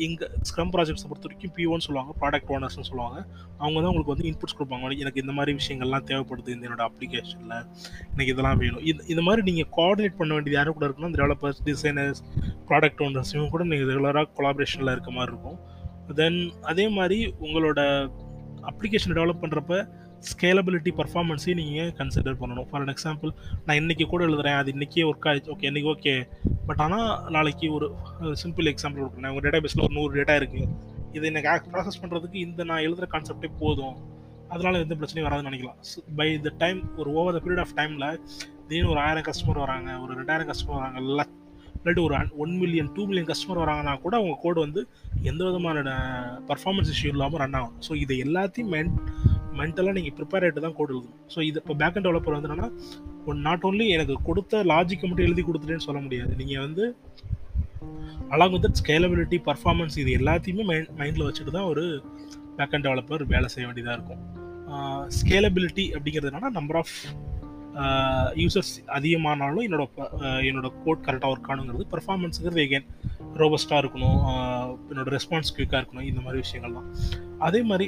இங்கே 0.06 0.26
ஸ்க்ரம் 0.50 0.72
ப்ராஜெக்ட்ஸை 0.74 1.08
பொறுத்த 1.10 1.28
வரைக்கும் 1.28 1.54
பிஓன்னு 1.58 1.86
சொல்லுவாங்க 1.86 2.12
ப்ராடக்ட் 2.22 2.52
ஓனர்ஸ்னு 2.56 2.88
சொல்லுவாங்க. 2.90 3.18
அவங்க 3.64 3.78
தான் 3.80 3.90
உங்களுக்கு 3.92 4.14
வந்து 4.14 4.28
இன்புட்ஸ் 4.30 4.58
கொடுப்பாங்க. 4.60 4.92
எனக்கு 5.04 5.22
இந்த 5.24 5.34
மாதிரி 5.38 5.52
விஷயங்கள்லாம் 5.60 6.06
தேவைப்படுது 6.10 6.54
இந்த 6.56 6.68
என்னோட 6.70 6.86
அப்ளிகேஷனில் 6.90 7.56
எனக்கு 8.14 8.32
இதெல்லாம் 8.34 8.60
வேணும். 8.64 8.84
இது 8.92 9.08
இந்த 9.14 9.24
மாதிரி 9.28 9.44
நீங்கள் 9.50 9.70
கோஆர்டினேட் 9.78 10.20
பண்ண 10.22 10.34
வேண்டியது 10.38 10.60
யாரும் 10.60 10.78
கூட 10.78 10.88
இருக்குன்னா 10.90 11.12
டெவலப்பர்ஸ் 11.20 11.62
டிசைனர்ஸ் 11.70 12.22
ப்ராடக்ட் 12.72 13.04
ஓனர்ஸ் 13.08 13.34
இவங்க 13.36 13.52
கூட 13.56 13.66
நீங்கள் 13.72 13.92
ரெகுலராக 13.94 14.30
கொலாபரேஷனில் 14.40 14.94
இருக்க 14.96 15.12
மாதிரி 15.20 15.34
இருக்கும். 15.36 15.60
தென் 16.22 16.40
அதே 16.72 16.88
மாதிரி 16.98 17.20
உங்களோட 17.46 17.80
அப்ளிகேஷன் 18.72 19.18
டெவலப் 19.18 19.44
பண்ணுறப்ப 19.44 19.76
ஸ்கேலபிலிட்டி 20.30 20.92
பர்ஃபார்மன்ஸையும் 21.00 21.60
நீங்கள் 21.62 21.92
கன்சிடர் 22.00 22.38
பண்ணணும்? 22.42 22.68
ஃபார் 22.70 22.84
அன் 22.86 22.94
எக்ஸாம்பிள் 22.94 23.32
நான் 23.66 23.80
இன்றைக்கி 23.82 24.06
கூட 24.14 24.22
எழுதுறேன் 24.28 24.58
அது 24.62 24.74
இன்றைக்கே 24.76 25.06
ஒர்க் 25.10 25.28
ஆகிடுச்சு 25.32 25.52
ஓகே 25.56 25.68
இன்றைக்கி 25.72 25.90
ஓகே 25.96 26.14
பட் 26.68 26.82
ஆனால் 26.86 27.10
நாளைக்கு 27.36 27.68
ஒரு 27.78 27.88
சிம்பிள் 28.44 28.72
எக்ஸாம்பிள் 28.74 29.04
கொடுக்குறேன். 29.04 29.32
உங்கள் 29.34 29.46
டேட்டா 29.48 29.62
பேஸில் 29.66 29.86
ஒரு 29.88 29.96
நூறு 30.00 30.12
டேட்டா 30.20 30.36
இருக்குது 30.42 30.68
இது 31.18 31.26
எனக்கு 31.32 31.72
ப்ராசஸ் 31.76 32.02
பண்ணுறதுக்கு 32.04 32.40
இந்த 32.48 32.64
நான் 32.72 32.86
எழுதுகிற 32.88 33.10
கான்செப்டே 33.16 33.52
போதும். 33.64 33.98
அதனால் 34.54 34.84
எந்த 34.84 34.96
பிரச்சனையும் 35.00 35.28
வராதுன்னு 35.28 35.50
நினைக்கலாம். 35.52 35.80
பை 36.20 36.30
த 36.46 36.52
டைம் 36.64 36.80
ஒரு 37.02 37.10
ஓவர் 37.20 37.36
த 37.38 37.42
பீரியட் 37.46 37.64
ஆஃப் 37.66 37.76
டைமில் 37.80 38.08
திடீர்னு 38.68 38.94
ஒரு 38.94 39.02
ஆயிரம் 39.08 39.28
கஸ்டமர் 39.28 39.64
வராங்க 39.66 39.90
ஒரு 40.04 40.12
ரெண்டாயிரம் 40.20 40.50
கஸ்டமர் 40.52 40.80
வராங்க 40.80 41.00
எல்லாம் 41.04 41.30
இல்லாட்டி 41.80 42.02
ஒரு 42.08 42.16
one 42.44 42.54
million 42.62 42.90
two 42.96 43.04
million 43.10 43.30
customer 43.32 43.62
வராங்கன்னா 43.64 43.94
கூட 44.06 44.14
அவங்க 44.20 44.36
கோடு 44.46 44.60
வந்து 44.66 44.82
எந்த 45.32 45.42
விதமான 45.50 45.94
பர்ஃபார்மன்ஸ் 46.50 46.92
இஷ்யூ 46.94 47.12
இல்லாமல் 47.16 47.42
ரன் 47.44 47.58
ஆகும். 47.60 47.76
ஸோ 47.88 47.92
இது 48.04 48.16
எல்லாத்தையும் 48.26 48.72
மென் 48.76 48.92
மென்டலாக 49.60 49.94
நீங்கள் 49.98 50.16
ப்ரிப்பேர் 50.18 50.44
ஆகிட்டு 50.46 50.64
தான் 50.66 50.76
கோடு 50.80 50.92
எழுதணும். 50.96 51.22
ஸோ 51.34 51.40
இது 51.50 51.58
இப்போ 51.64 51.76
பேக் 51.82 51.96
அண்ட் 51.98 52.08
டெவலப்பர் 52.08 52.36
வந்து 52.38 52.50
என்னன்னா 52.50 52.70
ஒன் 53.32 53.42
நாட் 53.48 53.66
ஓன்லி 53.70 53.88
எனக்கு 53.96 54.16
கொடுத்த 54.30 54.64
லாஜிக்கை 54.72 55.08
மட்டும் 55.10 55.28
எழுதி 55.30 55.44
கொடுத்துட்டேன்னு 55.48 55.88
சொல்ல 55.88 56.02
முடியாது. 56.06 56.32
நீங்கள் 56.42 56.64
வந்து 56.66 56.86
அலாங் 58.36 58.54
வித் 58.56 58.68
ஸ்கேலபிலிட்டி 58.82 59.38
பர்ஃபார்மன்ஸ் 59.50 59.96
இது 60.04 60.12
எல்லாத்தையுமே 60.20 60.66
மைண்ட் 60.72 60.92
மைண்டில் 61.00 61.28
வச்சுட்டு 61.28 61.56
தான் 61.58 61.70
ஒரு 61.72 61.86
பேக் 62.58 62.76
அண்ட் 62.76 62.88
டெவலப்பர் 62.88 63.24
வேலை 63.34 63.48
செய்ய 63.56 63.66
வேண்டியதாக 63.70 63.98
இருக்கும். 63.98 64.24
ஸ்கேலபிலிட்டி 65.20 65.86
அப்படிங்கிறது 65.96 66.30
என்னன்னா 66.32 66.52
நம்பர் 66.60 66.80
ஆஃப் 66.82 66.96
யூசர்ஸ் 68.44 68.74
அதிகமானாலும் 68.98 69.66
என்னோட 69.68 69.84
என்னோட 70.50 70.70
கோட் 70.86 71.04
கரெக்டாக 71.08 71.34
ஒர்க் 71.34 71.50
ஆனுங்கிறது 71.54 71.86
பர்ஃபார்மன்ஸுங்கிறது 71.94 72.64
எகேன் 72.68 72.88
ரோபஸ்ட்டாக 73.42 73.82
இருக்கணும். 73.84 74.18
என்னோட 74.92 75.10
ரெஸ்பான்ஸ் 75.18 75.54
குயிக்காக 75.58 75.82
இருக்கணும். 75.82 76.08
இந்த 76.12 76.22
மாதிரி 76.26 76.42
விஷயங்கள்லாம் 76.46 76.88
அதே 77.48 77.62
மாதிரி 77.72 77.88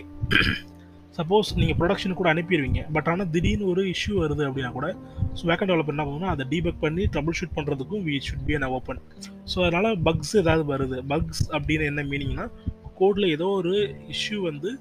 சப்போஸ் 1.18 1.50
நீங்கள் 1.60 1.78
ப்ரொடக்ஷன் 1.80 2.20
கூட 2.20 2.28
அனுப்பிடுவீங்க 2.34 2.82
பட் 2.96 3.08
ஆனால் 3.12 3.30
திடீர்னு 3.34 3.66
ஒரு 3.72 3.82
இஷ்யூ 3.94 4.14
வருது 4.22 4.44
அப்படின்னா 4.48 4.70
கூட 4.78 4.90
ஸோ 5.38 5.42
வேக்கன் 5.50 5.70
டெவலப் 5.72 5.92
என்ன 5.94 6.04
பண்ணணும்னா 6.06 6.30
அதை 6.34 6.44
டீபக் 6.54 6.80
பண்ணி 6.84 7.06
ட்ரபிள் 7.14 7.38
ஷூட் 7.40 7.56
பண்ணுறதுக்கும் 7.58 8.04
we 8.08 8.16
should 8.28 8.46
be 8.50 8.56
an 8.58 8.68
open 8.78 9.02
so 9.54 9.58
அதனால் 9.66 9.98
பக்ஸ் 10.08 10.34
ஏதாவது 10.42 10.64
வருது. 10.74 11.00
பக்ஸ் 11.14 11.44
அப்படின்னு 11.56 11.90
என்ன 11.92 12.06
மீனிங்னா 12.12 12.46
கோடில் 13.02 13.28
ஏதோ 13.36 13.48
ஒரு 13.60 13.74
இஷ்யூ 14.16 14.40
வந்து 14.50 14.72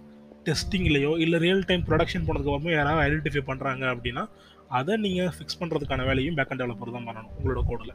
டெஸ்டிங்லேயோ 0.46 1.12
இல்லை 1.18 1.38
ரியல் 1.38 1.64
டைம் 1.64 1.84
ப்ரொடக்ஷன் 1.88 2.26
போனதுக்கப்புறமா 2.26 2.72
யாராவது 2.72 3.04
ஐடென்டிஃபை 3.06 3.42
பண்ணுறாங்க 3.46 3.84
அப்படின்னா 3.94 4.24
அதை 4.68 4.96
நீங்கள் 4.96 5.28
ஃபிக்ஸ் 5.28 5.60
பண்ணுறதுக்கான 5.60 6.04
வேலையும் 6.04 6.36
பேக்கன் 6.36 6.60
டெவலப்பர் 6.60 6.96
தான் 6.96 7.08
பண்ணணும் 7.08 7.32
உங்களோட 7.38 7.62
கோடில் 7.66 7.94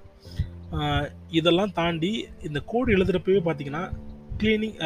இதெல்லாம் 1.32 1.72
தாண்டி 1.72 2.12
இந்த 2.44 2.60
கோடு 2.66 2.98
எழுதுகிறப்பவே 2.98 3.42
பார்த்தீங்கன்னா 3.46 3.84
க்ளீனிங் 4.38 4.78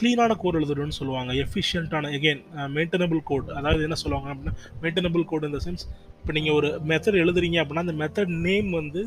க்ளீனான 0.00 0.32
கோட் 0.36 0.54
எழுதுறோம்னு 0.54 0.96
சொல்லுவாங்க. 0.98 1.32
எஃபிஷியண்ட்டான 1.34 2.10
எகெயின் 2.10 2.42
மெயின்டெனபிள் 2.76 3.20
கோட் 3.24 3.48
அதாவது 3.50 3.82
என்ன 3.82 3.94
சொல்லுவாங்க 3.94 4.28
அப்படின்னா 4.32 4.54
மெயின்டெனபிள் 4.82 5.24
கோட் 5.24 5.44
இந்த 5.44 5.60
சென்ஸ் 5.64 5.84
இப்போ 6.20 6.32
நீங்கள் 6.32 6.52
ஒரு 6.52 6.68
மெத்தட் 6.84 7.14
எழுதுறீங்க 7.14 7.58
அப்படின்னா 7.62 7.84
அந்த 7.86 7.92
மெத்தட் 7.92 8.32
நேம் 8.40 8.70
வந்து 8.70 9.00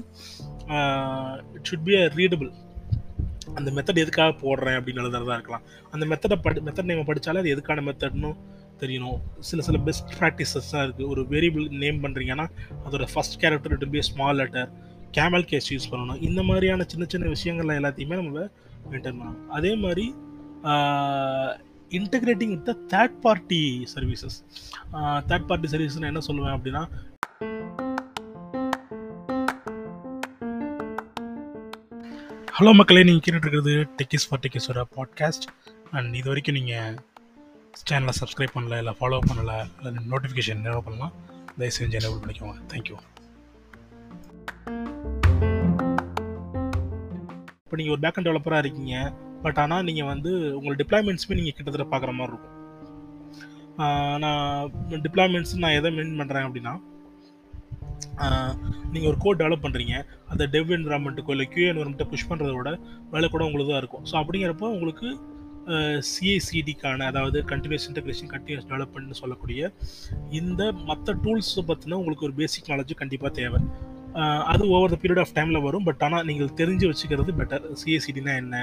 it 1.56 1.68
should 1.70 1.84
be 1.84 1.96
a 1.96 2.08
readable 2.16 2.52
அந்த 3.58 3.70
மெத்தட் 3.78 4.02
எதுக்காக 4.04 4.32
போடுறேன் 4.44 4.78
அப்படின்னு 4.80 5.02
எழுதுறதா 5.04 5.36
இருக்கலாம். 5.40 5.66
அந்த 5.94 6.06
மெத்தடை 6.12 6.38
படி 6.46 6.62
மெத்தட் 6.68 6.90
நேம் 6.90 7.10
படித்தாலே 7.10 7.42
அது 7.44 7.54
எதுக்கான 7.56 7.84
மெத்தட்னு 7.90 8.32
தெரியணும். 8.84 9.20
சில 9.50 9.62
சில 9.68 9.80
பெஸ்ட் 9.88 10.14
ப்ராக்டிசஸ்லாம் 10.20 10.86
இருக்குது 10.86 11.10
ஒரு 11.14 11.24
வேரியபிள் 11.34 11.66
நேம் 11.84 12.00
பண்ணுறீங்கன்னா 12.04 12.46
அதோட 12.86 13.06
first 13.14 13.38
character 13.44 13.82
to 13.84 13.90
be 13.96 14.02
small 14.10 14.40
letter 14.42 14.70
camel 15.18 15.46
case 15.52 15.70
use 15.74 15.90
பண்ணணும். 15.92 16.20
இந்த 16.30 16.42
மாதிரியான 16.50 16.86
சின்ன 16.92 17.06
சின்ன 17.14 17.28
விஷயங்கள்ல 17.36 17.78
எல்லாத்தையுமே 17.82 18.18
நம்ம 18.22 18.48
மெயின்டைன் 18.92 19.20
பண்ணணும். 19.20 19.42
அதே 19.58 19.74
மாதிரி 19.86 20.06
integrating 21.98 22.54
with 22.56 22.70
third 22.94 23.18
party 23.26 23.62
services 23.94 24.38
third 25.30 25.48
party 25.50 25.70
service 25.74 25.98
என்ன 26.12 26.24
சொல்லுவேன் 26.30 26.56
அப்படின்னா 26.58 26.84
ஹலோ 32.62 32.74
மக்களே 32.74 33.04
நீங்கள் 33.04 33.24
கேட்டுட்டு 33.26 33.46
இருக்கிறது 33.46 33.72
டெக்கிஸ் 34.00 34.26
ஃபார் 34.30 34.40
டெக்கிஸோட 34.40 34.82
பாட்காஸ்ட் 34.96 35.46
அண்ட் 35.92 36.16
இது 36.16 36.28
வரைக்கும் 36.28 36.56
நீங்கள் 36.58 36.98
சேனலை 37.90 38.14
சப்ஸ்கிரைப் 38.20 38.54
பண்ணல 38.54 38.78
இல்லை 38.78 38.94
ஃபாலோ 39.00 39.20
பண்ணலை 39.30 39.56
இல்லை 39.78 40.04
நோட்டிஃபிகேஷன் 40.12 40.60
என்ன 40.60 40.82
பண்ணலாம் 40.88 41.14
தயவு 41.58 41.76
செஞ்சு 41.78 41.98
எனேபிள் 42.00 42.22
பண்ணிக்கோங்க. 42.24 42.56
தேங்க்யூ 42.74 42.98
இப்போ 47.64 47.76
நீங்கள் 47.76 47.96
ஒரு 47.96 48.04
பேக்கன் 48.06 48.28
டெவலப்பராக 48.28 48.64
இருக்கீங்க 48.66 49.14
பட் 49.42 49.58
ஆனால் 49.58 49.84
நீங்கள் 49.84 50.12
வந்து 50.14 50.34
உங்கள் 50.58 50.76
டிப்ளாய்மெண்ட்ஸுமே 50.76 51.38
நீங்கள் 51.40 51.58
கிட்டத்தட்ட 51.58 51.90
பார்க்குற 51.94 52.14
மாதிரி 52.14 52.32
இருக்கும். 52.32 52.58
நான் 54.24 54.72
டிப்ளாய்மெண்ட்ஸ் 55.08 55.58
நான் 55.66 55.78
எதை 55.82 55.92
மீன் 55.92 56.20
பண்ணுறேன் 56.22 56.48
அப்படின்னா 56.50 56.76
நீங்கள் 58.94 59.10
ஒரு 59.12 59.20
கோட் 59.24 59.42
டெவலப் 59.42 59.66
பண்ணுறீங்க 59.66 59.96
அந்த 60.32 60.44
டெவ் 60.56 60.72
என்வரான்மெண்ட்டுக்கோ 60.78 61.36
இல்லை 61.36 61.48
கியூ 61.54 61.68
என்வரான்மெண்ட்டை 61.74 62.08
புஷ் 62.14 62.30
பண்ணுறத 62.32 62.54
விட 62.60 62.72
வேலை 63.14 63.30
கூட 63.36 63.44
உங்களுக்கு 63.50 63.74
தான் 63.74 63.84
இருக்கும். 63.84 64.06
ஸோ 64.12 64.16
அப்படிங்கிறப்போ 64.22 64.70
உங்களுக்கு 64.78 65.10
சிஏசிடிக்கான 66.12 67.08
அதாவது 67.12 67.38
கண்டினியூஸ் 67.52 67.86
இன்டகிரேஷன் 67.90 68.32
கண்டினியூஸ் 68.34 68.68
டெவலப்மெண்ட்னு 68.70 69.20
சொல்லக்கூடிய 69.22 69.70
இந்த 70.40 70.62
மற்ற 70.90 71.14
டூல்ஸ் 71.26 71.52
பற்றின 71.70 71.98
உங்களுக்கு 72.02 72.28
ஒரு 72.28 72.36
பேசிக் 72.42 72.70
நாலேஜ் 72.72 72.94
கண்டிப்பாக 73.02 73.34
தேவை. 73.40 73.60
அது 74.52 74.64
ஓவர் 74.76 74.94
த 74.94 74.98
பீரியட் 75.02 75.22
ஆஃப் 75.24 75.34
டைமில் 75.38 75.64
வரும். 75.66 75.86
பட் 75.90 76.02
ஆனால் 76.06 76.26
நீங்கள் 76.30 76.50
தெரிஞ்சு 76.62 76.86
வச்சுக்கிறது 76.92 77.32
பெட்டர் 77.40 77.68
சிஎஸ்சிடினா 77.82 78.34
என்ன? 78.44 78.56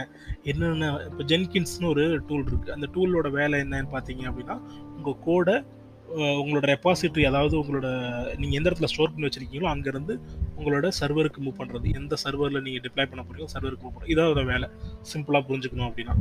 என்னென்ன 0.50 0.90
இப்போ 1.08 1.24
ஜென்கின்ஸ்னு 1.30 1.88
ஒரு 1.92 2.04
டூல் 2.28 2.44
இருக்குது 2.50 2.74
அந்த 2.76 2.88
டூலோட 2.96 3.30
வேலை 3.38 3.60
என்னன்னு 3.64 3.90
பார்த்தீங்க 3.94 4.24
அப்படின்னா 4.30 4.56
உங்கள் 4.96 5.18
கோடை 5.26 5.56
உங்களோட 6.40 6.64
ரெப்பாசிட்ரி 6.72 7.24
அதாவது 7.30 7.54
உங்களோட 7.60 7.88
நீங்கள் 8.40 8.58
எந்த 8.58 8.68
இடத்துல 8.70 8.88
ஸ்டோர் 8.92 9.12
பண்ணி 9.12 9.26
வச்சுருக்கீங்களோ 9.28 9.68
அங்கேருந்து 9.72 10.14
உங்களோட 10.58 10.88
சர்வருக்கு 10.98 11.40
மூவ் 11.46 11.58
பண்ணுறது 11.60 11.92
எந்த 12.00 12.16
சர்வரில் 12.24 12.64
நீங்கள் 12.66 12.84
டிப்ளை 12.86 13.06
பண்ண 13.10 13.22
போகிறீங்களோ 13.24 13.52
சர்வருக்கு 13.54 13.84
மூவ் 13.84 13.94
பண்ணுறது 13.94 14.12
இதான் 14.14 14.30
ஒரு 14.34 14.44
வேலை. 14.52 14.68
சிம்பிளாக 15.12 15.42
புரிஞ்சுக்கணும் 15.48 15.88
அப்படின்னா. 15.88 16.14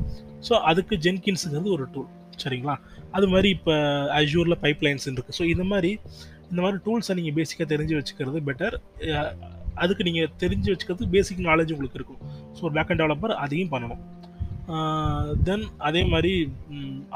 ஸோ 0.48 0.54
அதுக்கு 0.72 0.98
ஜென்கின்ஸுங்கிறது 1.06 1.72
ஒரு 1.78 1.88
டூல் 1.96 2.10
சரிங்களா? 2.44 2.76
அது 3.18 3.28
மாதிரி 3.34 3.50
இப்போ 3.58 3.76
அஜூரில் 4.20 4.60
பைப் 4.66 4.84
லைன்ஸ் 4.88 5.08
இருக்குது 5.10 5.38
ஸோ 5.40 5.46
இந்த 5.54 5.66
மாதிரி 5.74 5.92
இந்த 6.52 6.60
மாதிரி 6.64 6.78
டூல்ஸை 6.88 7.16
நீங்கள் 7.20 7.38
பேசிக்காக 7.40 7.68
தெரிஞ்சு 7.74 7.96
வச்சுக்கிறது 8.00 8.42
பெட்டர் 8.50 8.76
அதுக்கு 9.84 10.04
நீங்கள் 10.10 10.30
தெரிஞ்சு 10.44 10.70
வச்சுக்கிறது 10.74 11.08
பேசிக் 11.16 11.48
நாலேஜ் 11.50 11.74
உங்களுக்கு 11.76 12.00
இருக்கும். 12.00 12.22
ஸோ 12.58 12.62
ஒரு 12.68 12.74
பேக் 12.78 12.92
அண்ட் 12.92 13.02
டெவலப்பர் 13.04 13.34
அதையும் 13.46 13.72
பண்ணணும். 13.74 14.02
தென் 15.48 15.66
அதே 15.88 16.02
மாதிரி 16.14 16.32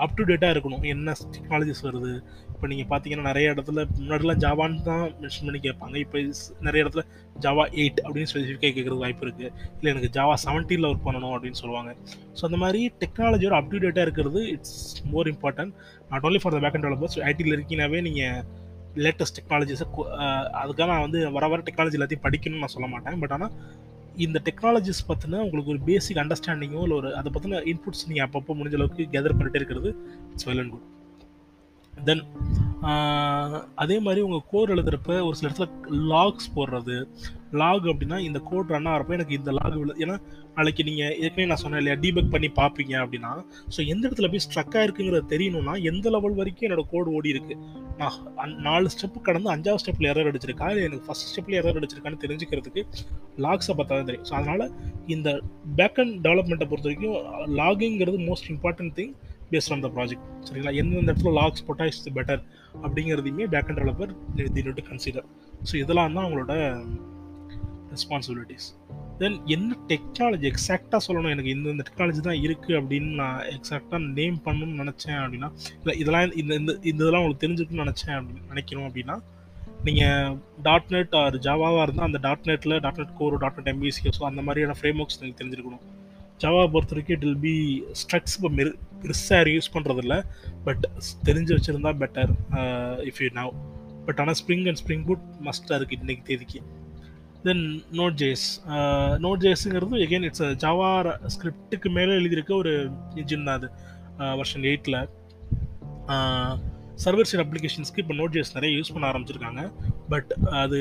அப் 0.04 0.16
டு 0.18 0.24
டேட்டாக 0.30 0.54
இருக்கணும். 0.56 0.84
என்ன 0.94 1.16
டெக்னாலஜிஸ் 1.36 1.84
வருது? 1.88 2.12
இப்போ 2.54 2.70
நீங்கள் 2.72 2.90
பார்த்தீங்கன்னா 2.92 3.28
நிறைய 3.30 3.54
இடத்துல 3.54 3.84
முன்னாடிலாம் 4.00 4.42
ஜாவான்னு 4.44 4.84
தான் 4.88 5.04
மென்ஷன் 5.22 5.48
பண்ணி 5.48 5.60
கேட்பாங்க. 5.66 5.96
இப்போ 6.06 6.18
நிறைய 6.68 6.84
இடத்துல 6.84 7.04
ஜாவா 7.46 7.64
எயிட் 7.82 8.00
அப்படின்னு 8.06 8.30
ஸ்பெசிஃபிக்காக 8.32 8.72
கேட்குறது 8.78 9.02
வாய்ப்பு 9.04 9.26
இருக்குது 9.26 9.50
இல்லை 9.78 9.90
எனக்கு 9.94 10.12
ஜாவா 10.18 10.36
செவன்டீனில் 10.46 10.90
ஒர்க் 10.92 11.06
பண்ணணும் 11.08 11.34
அப்படின்னு 11.36 11.62
சொல்லுவாங்க. 11.64 11.92
ஸோ 12.38 12.44
அந்த 12.50 12.60
மாதிரி 12.64 12.82
டெக்னாலஜியோட 13.04 13.58
அப் 13.60 13.72
டு 13.74 13.84
டேட்டாக 13.86 14.08
இருக்கிறது 14.08 14.42
it's 14.56 14.80
more 15.14 15.30
important 15.34 15.74
not 16.12 16.28
only 16.30 16.42
for 16.44 16.56
the 16.58 16.62
backend 16.78 16.88
developers 16.88 17.20
ஐடியில் 17.32 17.58
இருக்கீங்கனாவே 17.58 18.02
நீங்கள் 18.10 18.44
லேட்டஸ்ட் 19.06 19.38
டெக்னாலஜிஸை 19.40 19.88
அதுக்காக 20.62 20.90
நான் 20.94 21.06
வந்து 21.08 21.20
வர 21.38 21.48
வர 21.52 21.62
டெக்னாலஜி 21.70 21.98
எல்லாத்தையும் 22.00 22.26
படிக்கணும்னு 22.28 22.64
நான் 22.66 22.76
சொல்ல 22.78 22.88
மாட்டேன். 22.94 23.20
பட் 23.24 23.36
ஆனால் 23.38 23.54
இந்த 24.18 24.38
டெக்னாலஜிஸ் 24.44 25.08
பற்றின 25.08 25.42
உங்களுக்கு 25.42 25.72
ஒரு 25.72 25.82
பேசிக் 25.84 26.18
அண்டர்ஸ்டாண்டிங்கோ 26.18 26.82
இல்லை 26.82 26.98
ஒரு 26.98 27.10
அதை 27.16 27.32
பற்றின 27.32 27.62
இன்புட்ஸ் 27.66 28.08
நீங்கள் 28.08 28.28
அப்பப்போ 28.28 28.56
முடிஞ்ச 28.56 28.76
அளவுக்கு 28.76 29.10
கெதர் 29.10 29.38
பண்ணிட்டே 29.38 29.60
இருக்கிறது 29.60 29.92
it's 30.32 30.48
well 30.48 30.60
and 30.60 30.72
good 30.72 30.88
then 31.94 32.24
அதே 33.84 33.98
மாதிரி 34.06 34.22
உங்கள் 34.28 34.48
கோட் 34.52 34.74
எழுதுறப்ப 34.76 35.18
ஒரு 35.28 35.36
சில 35.40 35.48
இடத்துல 35.50 35.68
லாக்ஸ் 36.12 36.48
போடுறது. 36.56 36.96
லாக் 37.62 37.86
அப்படின்னா 37.92 38.18
இந்த 38.28 38.40
கோட் 38.50 38.72
ரன் 38.74 38.90
ஆகிறப்ப 38.92 39.16
எனக்கு 39.18 39.38
இந்த 39.40 39.52
லாக் 39.58 39.78
விழு 39.80 39.94
ஏன்னா 40.04 40.16
நாளைக்கு 40.56 40.84
நீங்கள் 40.88 41.14
ஏற்கனவே 41.24 41.48
நான் 41.50 41.62
சொன்னேன் 41.64 41.82
இல்லையா 41.82 41.98
டீபக் 42.04 42.32
பண்ணி 42.34 42.50
பார்ப்பீங்க 42.60 42.94
அப்படின்னா 43.04 43.32
ஸோ 43.76 43.80
எந்த 43.94 44.04
இடத்துல 44.08 44.30
போய் 44.34 44.44
ஸ்ட்ரக் 44.46 44.78
ஆயிருக்குங்கிறத 44.80 45.24
தெரியணும்னா 45.34 45.74
எந்த 45.92 46.10
லெவல் 46.16 46.38
வரைக்கும் 46.40 46.68
என்னோட 46.68 46.84
கோடு 46.94 47.10
ஓடி 47.18 47.30
இருக்கு. 47.36 47.56
நான் 48.00 48.56
நாலு 48.68 48.92
ஸ்டெப் 48.94 49.20
கடந்து 49.28 49.50
அஞ்சாவது 49.56 49.82
ஸ்டெப்பில் 49.84 50.10
எரர் 50.12 50.30
அடிச்சிருக்கா 50.32 50.70
இல்லை 50.74 50.86
எனக்கு 50.90 51.08
ஃபஸ்ட் 51.08 51.30
ஸ்டெப்பில் 51.32 51.58
எரர் 51.62 51.80
அடிச்சிருக்கான்னு 51.82 52.24
தெரிஞ்சுக்கிறதுக்கு 52.26 52.84
லாக்ஸை 53.46 53.76
பார்த்தா 53.80 53.94
தான் 53.98 54.10
தெரியும். 54.10 54.28
ஸோ 54.30 54.36
அதனால் 54.40 54.66
இந்த 55.16 55.30
பேக் 55.80 56.00
அண்ட் 56.04 56.16
டெவலப்மெண்ட்டை 56.28 56.70
பொறுத்த 56.72 56.90
வரைக்கும் 56.90 57.20
லாகிங்கிறது 57.62 58.20
most 58.30 58.50
important 58.56 58.96
thing 59.00 59.14
based 59.54 59.74
on 59.76 59.84
the 59.86 59.92
project 59.98 60.28
சரிங்களா? 60.48 60.74
எந்தெந்த 60.82 61.12
இடத்துல 61.12 61.34
லாக்ஸ் 61.40 61.66
போட்டால் 61.68 61.88
is 61.88 62.02
better 62.18 62.42
அப்படிங்கிறதையுமே 62.84 63.48
backend 63.70 63.80
developer 63.82 64.12
the 64.56 64.62
to 64.62 64.84
consider 64.92 65.28
so 65.70 65.76
இதெல்லாம் 65.76 66.16
தான் 66.18 66.26
அவங்களோட 66.28 66.54
ரெஸ்பான்சிபிலிட்டிஸ் 67.94 68.68
தென் 69.20 69.36
என்ன 69.48 69.76
டெக்னாலஜி 69.90 70.46
எக்ஸாக்டாக 70.52 71.00
சொல்லணும்? 71.08 71.34
எனக்கு 71.34 71.52
இந்த 71.56 71.68
இந்த 71.70 71.84
டெக்னாலஜி 71.88 72.22
தான் 72.28 72.40
இருக்குது 72.46 72.78
அப்படின்னு 72.80 73.10
நான் 73.16 73.42
எக்ஸாக்டாக 73.56 74.00
நேம் 74.20 74.38
பண்ணணும்னு 74.46 74.82
நினச்சேன் 74.84 75.20
அப்படின்னா 75.24 75.50
இல்லை 75.82 75.96
இதெல்லாம் 75.98 76.34
இந்த 76.36 76.54
இந்த 76.56 76.72
இந்த 76.74 77.00
இதெல்லாம் 77.04 77.24
உங்களுக்கு 77.24 77.46
தெரிஞ்சுக்கணும்னு 77.46 77.86
நினச்சேன் 77.86 78.16
அப்படின்னு 78.18 78.50
நினைக்கணும் 78.50 78.88
அப்படின்னா 78.88 79.18
நீங்கள் 79.84 80.38
டாட் 80.62 80.90
நெட் 80.90 81.16
ஆர் 81.16 81.36
ஜாவாவாக 81.40 81.84
இருந்தால் 81.84 82.08
அந்த 82.10 82.18
டாட் 82.18 82.48
நெட்டில் 82.50 82.80
dot 82.80 82.98
net 82.98 83.16
core 83.20 83.38
dot 83.38 83.58
net 83.58 83.72
MVCs 83.76 84.22
அந்த 84.32 84.42
மாதிரியான 84.42 84.76
ஃப்ரேம் 84.80 85.00
ஒர்க்ஸ் 85.00 85.20
நீங்கள் 85.22 85.40
தெரிஞ்சிருக்கணும். 85.42 85.84
ஜாவா 86.44 86.64
பொறுத்த 86.74 86.94
வரைக்கும் 86.94 87.16
இட் 87.18 87.26
வில் 87.28 87.42
பி 87.48 87.56
ஸ்ட்ரக்ஸ் 88.02 88.36
இப்போ 88.38 88.50
மெரு 88.60 88.72
பெருசாக 89.04 89.54
யூஸ் 89.56 89.74
பண்ணுறதில்ல 89.76 90.16
பட் 90.68 90.84
தெரிஞ்சு 91.28 91.52
வச்சுருந்தா 91.58 91.92
better 92.04 92.32
if 93.10 93.20
you 93.24 93.30
know 93.40 93.52
but 94.08 94.20
ஆனால் 94.22 94.38
ஸ்ப்ரிங் 94.42 94.68
அண்ட் 94.70 94.80
ஸ்ப்ரிங் 94.82 95.06
புட் 95.10 95.26
மஸ்ட்டாக 95.48 95.78
இருக்குது 95.80 96.04
இன்றைக்கி 96.04 96.24
தேதிக்கு. 96.30 96.60
தென் 97.46 97.64
நோட் 98.00 98.18
ஜேஸ் 98.22 98.46
நோட் 99.26 99.44
ஜேஸுங்கிறது 99.46 100.02
எகெயின் 100.06 100.26
இட்ஸ் 100.28 100.44
ஜாவா 100.64 100.90
ஸ்கிரிப்டுக்கு 101.36 101.90
மேலே 101.98 102.12
எழுதியிருக்க 102.20 102.54
ஒரு 102.64 102.74
இன்ஜின் 103.22 103.48
தான் 103.48 103.58
அது. 103.60 103.70
வருஷன் 104.40 104.66
எயிட்டில் 104.72 105.00
சர்வர் 107.04 107.30
சைட் 107.30 107.44
அப்ளிகேஷன்ஸ்க்கு 107.44 108.02
இப்போ 108.04 108.16
நோட் 108.20 108.34
ஜேஸ் 108.36 108.56
நிறைய 108.58 108.72
யூஸ் 108.78 108.92
பண்ண 108.96 109.06
ஆரம்பிச்சிருக்காங்க. 109.12 109.62
பட் 110.12 110.32
அது 110.64 110.80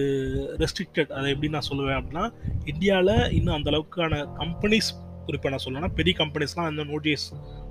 ரெஸ்ட்ரிக்டட் 0.63 1.13
அதை 1.19 1.27
எப்படி 1.35 1.51
நான் 1.57 1.69
சொல்லுவேன் 1.71 1.99
அப்படின்னா 1.99 2.25
இந்தியாவில் 2.73 3.15
இன்னும் 3.39 3.57
அந்தளவுக்கான 3.59 4.23
கம்பெனிஸ் 4.41 4.91
குறிப்பாக 5.27 5.51
நான் 5.57 5.65
சொல்லணும்னா 5.65 5.93
பெரிய 5.95 6.15
கம்பெனிஸ்லாம் 6.19 6.69
அந்த 6.71 6.85
நோட்ஜிஎஸ் 6.85 7.27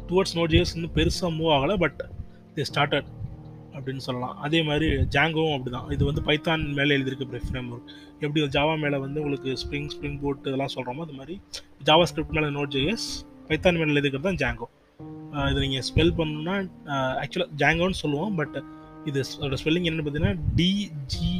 டுவர்ட்ஸ் 0.10 0.36
நோட்ஜிஎஸ் 0.36 0.74
இன்னும் 0.76 0.96
பெருசாக 0.96 1.32
மூவ் 1.38 1.54
ஆகலை 1.58 1.78
பட் 1.78 2.00
தே 2.56 2.62
ஸ்டார்டட் 2.62 3.10
அப்படின்னு 3.74 3.98
சொல்லலாம். 3.98 4.38
அதே 4.38 4.64
மாதிரி 4.64 4.88
ஜாங்கோவும் 5.16 5.54
அப்படி 5.56 5.72
தான் 5.76 5.92
இது 5.92 6.06
வந்து 6.06 6.22
பைத்தான் 6.22 6.64
மேலே 6.74 6.98
எழுதியிருக்கு 6.98 7.42
ஃப்ரேம் 7.50 7.70
ஒர்க் 7.74 7.92
எப்படி 8.22 8.48
ஜாவா 8.48 8.80
மேலே 8.80 8.98
வந்து 8.98 9.20
உங்களுக்கு 9.20 9.52
ஸ்ப்ரிங் 9.54 9.90
ஸ்ப்ரிங் 9.94 10.20
போட் 10.22 10.40
இதெல்லாம் 10.40 10.74
சொல்கிறோமோ 10.76 11.02
அது 11.02 11.14
மாதிரி 11.14 11.36
ஜாவா 11.86 12.04
ஸ்கிரிப்ட் 12.04 12.36
மேலே 12.38 12.50
நோட் 12.50 12.72
ஜேஎஸ் 12.72 13.08
பைத்தான் 13.50 13.76
மேலே 13.76 13.94
எழுதிக்கிறது 13.94 14.28
தான் 14.30 14.40
ஜாங்கோ 14.44 14.68
இது 15.52 15.60
நீங்கள் 15.60 15.82
ஸ்பெல் 15.82 16.14
பண்ணணும்னா 16.20 16.56
ஆக்சுவலாக 17.24 17.50
ஜாங்கோன்னு 17.56 18.00
சொல்லுவோம் 18.04 18.36
பட் 18.36 18.58
இது 19.06 19.20
அதோட 19.40 19.58
ஸ்பெல்லிங் 19.64 19.88
என்னென்னு 19.90 20.06
பார்த்தீங்கன்னா 20.06 20.36
டிஜி 20.56 21.32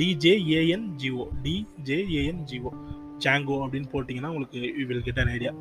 டிஜேஏஎன்ஜிஓ 0.00 1.24
டிஜேஏஎன்ஜிஓ 1.42 2.70
ஜாங்கோ 3.24 3.56
அப்படின்னு 3.64 3.88
போட்டிங்கன்னா 3.94 4.30
உங்களுக்கு 4.34 4.60
you 4.80 4.84
will 4.90 5.06
get 5.08 5.20
an 5.22 5.32
idea 5.36 5.52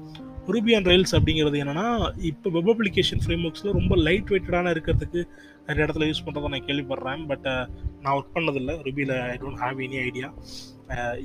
Ruby 0.54 0.74
and 0.76 0.90
Rails 0.92 1.14
அப்படிங்கிறது 1.18 1.58
என்னென்னா 1.64 1.88
இப்போ 2.30 2.50
வெப் 2.56 2.72
அப்ளிகேஷன் 2.74 3.22
ஃப்ரேம் 3.24 3.44
ஒர்க்ஸில் 3.48 3.76
ரொம்ப 3.80 3.96
லைட் 4.08 4.32
வெயிட்டடான 4.34 4.72
இருக்கிறதுக்கு 4.76 5.22
நிறைய 5.68 5.86
இடத்துல 5.86 6.08
யூஸ் 6.10 6.24
பண்ணுறதை 6.26 6.50
நான் 6.54 6.68
கேள்விப்படுறேன். 6.70 7.24
பட் 7.32 7.48
நான் 8.04 8.16
ஒர்க் 8.18 8.36
பண்ணதில்லை. 8.38 8.76
ரூபியில் 8.88 9.14
I 9.32 9.36
don't 9.44 9.62
have 9.66 9.80
any 9.88 10.00
idea 10.08 10.30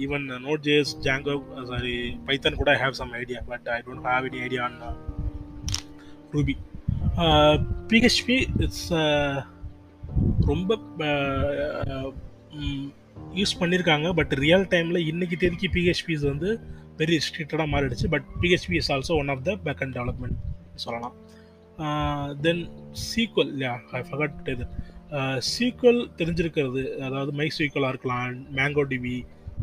even 0.04 0.24
node 0.46 0.64
JS 0.68 0.90
Django 1.06 1.34
sorry 1.70 1.94
Python 2.28 2.60
கூட 2.60 2.70
I 2.76 2.80
have 2.84 2.98
some 3.00 3.14
idea 3.22 3.40
but 3.50 3.68
I 3.76 3.78
don't 3.86 4.06
have 4.10 4.26
any 4.30 4.42
idea 4.48 4.62
on 4.68 4.78
Ruby 6.36 6.56
PHP 7.92 8.38
it's 8.64 8.86
ரொம்ப 10.50 10.76
யூஸ் 13.40 13.58
பண்ணியிருக்காங்க 13.60 14.08
பட் 14.18 14.32
ரியல் 14.44 14.66
டைமில் 14.72 15.00
இன்றைக்கி 15.10 15.36
தேதிக்கு 15.42 15.68
பிஹெச்பிஸ் 15.76 16.24
வந்து 16.30 16.48
வெரி 16.98 17.12
ரெஸ்ட்ரிக்டடாக 17.18 17.68
மாறிடுச்சு. 17.74 18.06
But 18.14 18.26
PHP 18.42 18.76
is 18.80 18.90
also 18.94 19.14
one 19.22 19.30
of 19.34 19.44
the 19.48 19.54
backend 19.84 19.94
development 19.98 20.36
சொல்லலாம். 20.84 21.14
தென் 22.44 22.62
சீக்வல் 23.10 23.50
இல்லையா 23.54 23.74
ஐ 23.98 24.02
ஃபகட் 24.10 24.50
இது 24.54 24.66
சீக்வல் 25.54 26.00
தெரிஞ்சிருக்கிறது 26.18 26.82
அதாவது 27.06 27.32
மை 27.40 27.48
சீக்வலாக 27.58 27.92
இருக்கலாம் 27.94 28.38
மேங்கோ 28.58 28.84
டிபி 28.92 29.16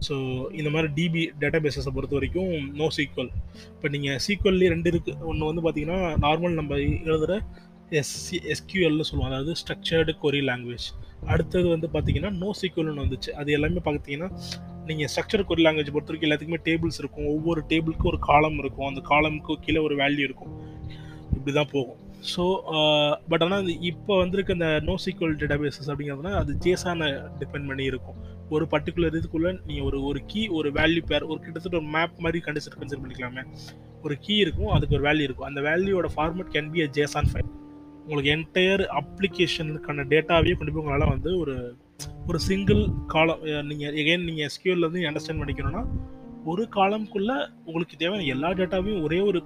ஸோ 0.07 0.15
இந்த 0.59 0.69
மாதிரி 0.73 0.89
டிபி 0.97 1.23
டேட்டா 1.41 1.59
பேசஸை 1.65 1.91
பொறுத்த 1.95 2.15
வரைக்கும் 2.17 2.53
நோ 2.79 2.85
சீக்வல் 2.97 3.31
இப்போ 3.73 3.87
நீங்கள் 3.95 4.19
சீக்வல்லே 4.25 4.69
ரெண்டு 4.73 4.91
இருக்குது 4.93 5.25
ஒன்று 5.31 5.49
வந்து 5.49 5.63
பார்த்தீங்கன்னா 5.65 5.99
நார்மல் 6.25 6.57
நம்ம 6.59 6.77
எழுதுகிற 7.07 7.35
எஸ்சி 7.99 8.37
எஸ்கியூஎல்னு 8.53 9.05
சொல்லுவோம் 9.07 9.29
அதாவது 9.29 9.53
ஸ்ட்ரக்சர்டு 9.61 10.11
கொரி 10.23 10.41
லாங்குவேஜ் 10.49 10.87
அடுத்தது 11.31 11.67
வந்து 11.73 11.87
பார்த்தீங்கன்னா 11.95 12.31
நோ 12.41 12.49
சீக்வல்னு 12.59 13.01
வந்துச்சு. 13.03 13.31
அது 13.39 13.49
எல்லாமே 13.57 13.81
பார்த்தீங்கன்னா 13.87 14.29
நீங்கள் 14.89 15.09
ஸ்ட்ரக்சர் 15.13 15.47
கொரி 15.49 15.63
லாங்குவேஜ் 15.65 15.91
பொறுத்த 15.95 16.11
வரைக்கும் 16.11 16.29
எல்லாத்துக்குமே 16.29 16.61
டேபிள்ஸ் 16.67 16.99
இருக்கும். 17.01 17.27
ஒவ்வொரு 17.35 17.61
டேபிளுக்கும் 17.71 18.11
ஒரு 18.13 18.19
காலம் 18.29 18.57
இருக்கும். 18.63 18.87
அந்த 18.91 19.01
காலமுக்கு 19.11 19.55
கீழே 19.65 19.81
ஒரு 19.87 19.97
வேல்யூ 20.03 20.23
இருக்கும். 20.29 20.53
இப்படி 21.35 21.53
தான் 21.59 21.71
போகும் 21.75 21.99
ஸோ 22.31 22.43
பட் 23.31 23.43
ஆனால் 23.45 23.69
இப்போ 23.91 24.13
வந்திருக்க 24.23 24.57
இந்த 24.57 24.67
நோ 24.87 24.95
சீக்வல் 25.05 25.37
டேட்டாபேசஸ் 25.41 25.89
அப்படிங்கிறதுனா 25.91 26.33
அது 26.41 26.51
ஜேஸான 26.65 27.07
டிபெண்ட் 27.39 27.67
பண்ணி 27.69 27.85
இருக்கும். 27.91 28.17
ஒரு 28.55 28.65
பர்டிகுலர் 28.73 29.17
இதுக்குள்ளே 29.19 29.51
நீங்கள் 29.67 29.87
ஒரு 29.89 29.99
ஒரு 30.09 30.19
கீ 30.31 30.41
ஒரு 30.59 30.69
வேல்யூ 30.79 31.03
பேர் 31.11 31.25
ஒரு 31.31 31.39
கிட்டத்தட்ட 31.45 31.79
ஒரு 31.81 31.89
மேப் 31.95 32.21
மாதிரி 32.25 32.41
கண்டிச்சு 32.47 32.73
கன்சிடர் 32.75 33.01
பண்ணிக்கலாமே. 33.03 33.43
ஒரு 34.05 34.15
கீ 34.25 34.35
இருக்கும். 34.43 34.71
அதுக்கு 34.75 34.95
ஒரு 34.97 35.05
வேல்யூ 35.09 35.25
இருக்கும். 35.29 35.49
அந்த 35.49 35.61
வேல்யூவோட 35.69 36.09
format 36.15 36.53
can 36.55 36.71
be 36.75 36.81
a 36.85 36.89
JSON 36.99 37.29
file 37.31 37.49
உங்களுக்கு 38.03 38.33
என்டையர் 38.37 38.83
அப்ளிகேஷனுக்கான 38.99 40.05
டேட்டாவே 40.13 40.53
கொண்டு 40.57 40.73
போய் 40.73 40.83
உங்களால் 40.83 41.13
வந்து 41.13 41.31
ஒரு 41.39 41.55
ஒரு 42.27 42.39
சிங்கிள் 42.49 42.81
காலம் 43.13 43.41
நீங்கள் 43.69 43.95
எகைன் 44.01 44.27
நீங்கள் 44.27 44.47
எஸ்கியூலேருந்து 44.49 45.07
அண்டர்ஸ்டாண்ட் 45.09 45.41
பண்ணிக்கணும்னா 45.41 45.83
ஒரு 46.51 46.63
காலம்குள்ளே 46.75 47.35
உங்களுக்கு 47.65 47.97
தேவையான 47.97 48.29
எல்லா 48.35 48.49
டேட்டாவையும் 48.59 49.03
ஒரே 49.07 49.19
ஒரு 49.31 49.41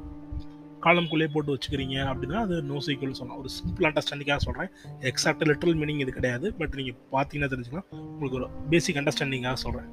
காலம்குள்ளே 0.86 1.28
போட்டு 1.34 1.54
வச்சுக்கிறீங்க 1.54 1.96
அப்படின்னா 2.10 2.38
அது 2.46 2.56
நோ 2.64 2.80
சீக்கிரம் 2.80 3.18
சொல்லலாம். 3.20 3.40
ஒரு 3.42 3.50
சிம்பிள் 3.58 3.88
அண்டர்ஸ்டாண்டிங்காக 3.90 4.42
சொல்கிறேன் 4.48 4.70
எக்ஸாக்ட் 5.12 5.46
லிட்டரல் 5.50 5.78
மீனிங் 5.82 6.02
இது 6.04 6.12
கிடையாது. 6.18 6.48
பட் 6.60 6.76
நீங்கள் 6.80 6.98
பார்த்தீங்கன்னா 7.16 7.50
தெரிஞ்சுக்கலாம். 7.54 7.88
உங்களுக்கு 8.12 8.40
ஒரு 8.40 8.48
பேசிக் 8.72 9.00
அண்டர்ஸ்டாண்டிங்காக 9.02 9.58
சொல்கிறேன் 9.66 9.90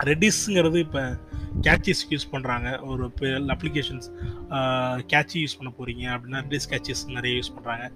ரெடிஸுங்கிறது 0.00 0.78
இப்போ 0.78 1.02
கேட்சிஸ் 1.60 2.02
யூஸ் 2.10 2.26
பண்ணுறாங்க 2.32 2.68
ஒரு 2.82 3.04
அப்ளிகேஷன்ஸ் 3.54 4.06
கேட்சி 5.06 5.36
யூஸ் 5.40 5.58
பண்ண 5.58 5.72
போகிறீங்க 5.78 6.04
அப்படின்னா 6.14 6.40
ரெடிஸ் 6.46 6.70
கேட்சிஸ் 6.70 7.02
நிறைய 7.08 7.32
யூஸ் 7.36 7.54
பண்ணுறாங்க 7.56 7.86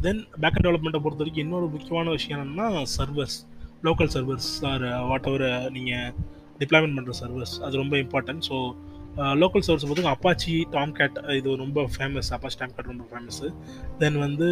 தென் 0.00 0.20
பேக்கப் 0.42 0.64
டெவலப்மெண்ட்டை 0.66 1.00
பொறுத்த 1.00 1.22
வரைக்கும் 1.22 1.44
இன்னொரு 1.44 1.66
முக்கியமான 1.66 2.10
விஷயம் 2.10 2.40
என்னென்னா 2.40 2.68
servers 2.84 3.38
local 3.84 4.12
servers 4.16 4.64
are 4.64 4.84
whatever 5.26 5.46
நீங்கள் 5.70 6.14
டிப்ளாய்மெண்ட் 6.58 6.96
பண்ணுற 6.98 7.14
சர்வர்ஸ் 7.22 7.54
அது 7.60 7.76
ரொம்ப 7.76 7.96
இம்பார்ட்டன்ட் 7.96 8.44
ஸோ 8.48 8.56
லோக்கல் 9.34 9.64
சர்வர்ஸ் 9.66 9.86
பார்த்திங்க 9.86 10.14
அப்பாச்சி 10.14 10.54
டாம் 10.70 10.92
கேட் 10.92 11.18
இது 11.36 11.56
ரொம்ப 11.56 11.88
ஃபேமஸ் 11.96 12.30
அப்பாச்சி 12.32 12.58
டாம் 12.58 12.74
கேட் 12.76 12.86
ரொம்ப 12.86 13.06
ஃபேமஸ்ஸு 13.12 13.48
தென் 13.98 14.18
வந்து 14.18 14.48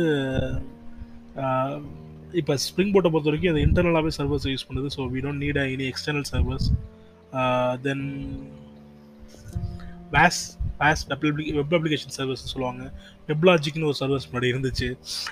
இப்போ 2.32 2.54
ஸ்ப்ரிங் 2.56 2.92
போட்டை 2.92 3.10
பொறுத்த 3.10 3.30
வரைக்கும் 3.30 3.52
அது 3.52 3.60
இன்டர்னலாகவே 3.66 4.10
சர்வர்ஸ் 4.18 4.46
யூஸ் 4.46 4.66
பண்ணுது. 4.68 4.88
So 4.96 5.02
we 5.12 5.20
don't 5.20 5.42
need 5.44 5.60
any 5.74 5.86
external 5.92 6.26
servers 6.32 6.66
then 7.86 8.06
ways 10.16 10.40
ways 10.82 11.02
web 11.58 11.74
application 11.78 12.16
சர்வீஸ்னு 12.18 12.52
சொல்லுவாங்க. 12.54 12.84
வெப்லாஜிக்னு 13.30 13.88
ஒரு 13.90 13.98
சர்வீஸ் 14.02 14.28
முன்னாடி 14.30 14.50
இருந்துச்சு. 14.54 14.88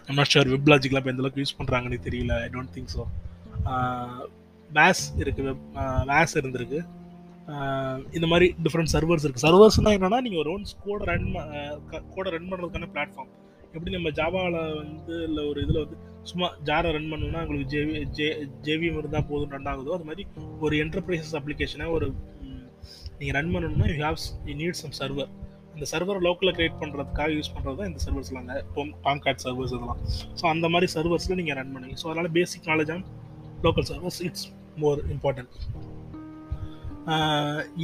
நம்ம 0.08 0.26
ஷோர் 0.32 0.52
வெப்லாஜிக்லாம் 0.56 1.02
இப்போ 1.02 1.14
எந்தளவுக்கு 1.14 1.42
யூஸ் 1.44 1.58
பண்ணுறாங்கன்னு 1.60 2.00
தெரியல. 2.08 2.34
ஐ 2.46 2.50
டோன்ட் 2.56 2.74
திங்க் 2.76 2.92
ஸோ 2.96 3.04
வேஸ் 4.70 5.04
இருக்குது 5.24 5.48
வெப் 5.50 5.66
வேஸ் 6.12 6.38
இருந்திருக்கு. 6.42 6.80
Uh, 7.54 7.96
இந்த 8.16 8.26
மாதிரி 8.30 8.46
டிஃப்ரெண்ட் 8.64 8.90
சர்வர்ஸ் 8.92 9.24
இருக்குது 9.24 9.44
சர்வர்ஸ்னால் 9.44 9.96
என்னென்னா 9.96 10.18
நீங்கள் 10.24 10.40
ஒரு 10.42 10.50
ஓன்ஸ் 10.54 10.72
கோடை 10.84 11.04
ரன் 11.10 11.26
கோடை 12.14 12.30
ரன் 12.34 12.48
பண்ணுறதுக்கான 12.50 12.88
பிளாட்ஃபார்ம் 12.94 13.30
எப்படி 13.76 13.94
நம்ம 13.96 14.10
ஜாவாவில் 14.20 14.58
வந்து 14.82 15.14
இல்லை 15.28 15.42
ஒரு 15.50 15.58
இதில் 15.64 15.82
வந்து 15.84 15.96
சும்மா 16.30 16.46
ஜாரை 16.68 16.90
ரன் 16.96 17.10
பண்ணணும்னா 17.10 17.42
உங்களுக்கு 17.44 17.70
ஜேவி 17.74 17.98
ஜே 18.18 18.28
ஜேவிஎம் 18.66 19.00
இருந்தால் 19.00 19.28
போதும் 19.32 19.52
ரன் 19.56 19.68
ஆகுதோ 19.72 19.96
அது 19.96 20.08
மாதிரி 20.10 20.24
ஒரு 20.66 20.76
என்டர்பிரைசஸ் 20.84 21.34
அப்ளிகேஷனை 21.40 21.88
ஒரு 21.96 22.08
நீங்கள் 23.18 23.36
ரன் 23.38 23.52
பண்ணணும்னா 23.54 23.88
you 23.92 23.98
haves 24.06 24.26
you 24.48 24.54
need 24.62 24.80
some 24.84 24.96
server 25.00 25.30
அந்த 25.74 25.86
சர்வரை 25.92 26.20
லோக்கலில் 26.26 26.54
க்ரியேட் 26.56 26.78
பண்ணுறதுக்காக 26.82 27.30
யூஸ் 27.36 27.50
பண்ணுறது 27.54 27.76
தான் 27.80 27.88
இந்த 27.90 28.00
சர்வர்ஸ்லாம் 28.04 28.44
அந்த 28.44 28.54
டோம் 28.74 28.92
டாம் 29.06 29.20
கேட் 29.24 29.42
சர்வர்ஸ் 29.44 29.72
இதெல்லாம். 29.74 30.00
ஸோ 30.40 30.44
அந்த 30.52 30.66
மாதிரி 30.74 30.86
சர்வர்ஸில் 30.94 31.38
நீங்கள் 31.40 31.58
ரன் 31.58 31.72
பண்ணுவீங்க. 31.74 31.98
ஸோ 32.02 32.06
அதனால் 32.10 32.30
basic 32.38 32.68
knowledge 32.70 32.92
on 32.94 33.04
local 33.66 33.86
servers 33.90 34.20
it's 34.28 34.46
more 34.82 35.00
important 35.14 35.52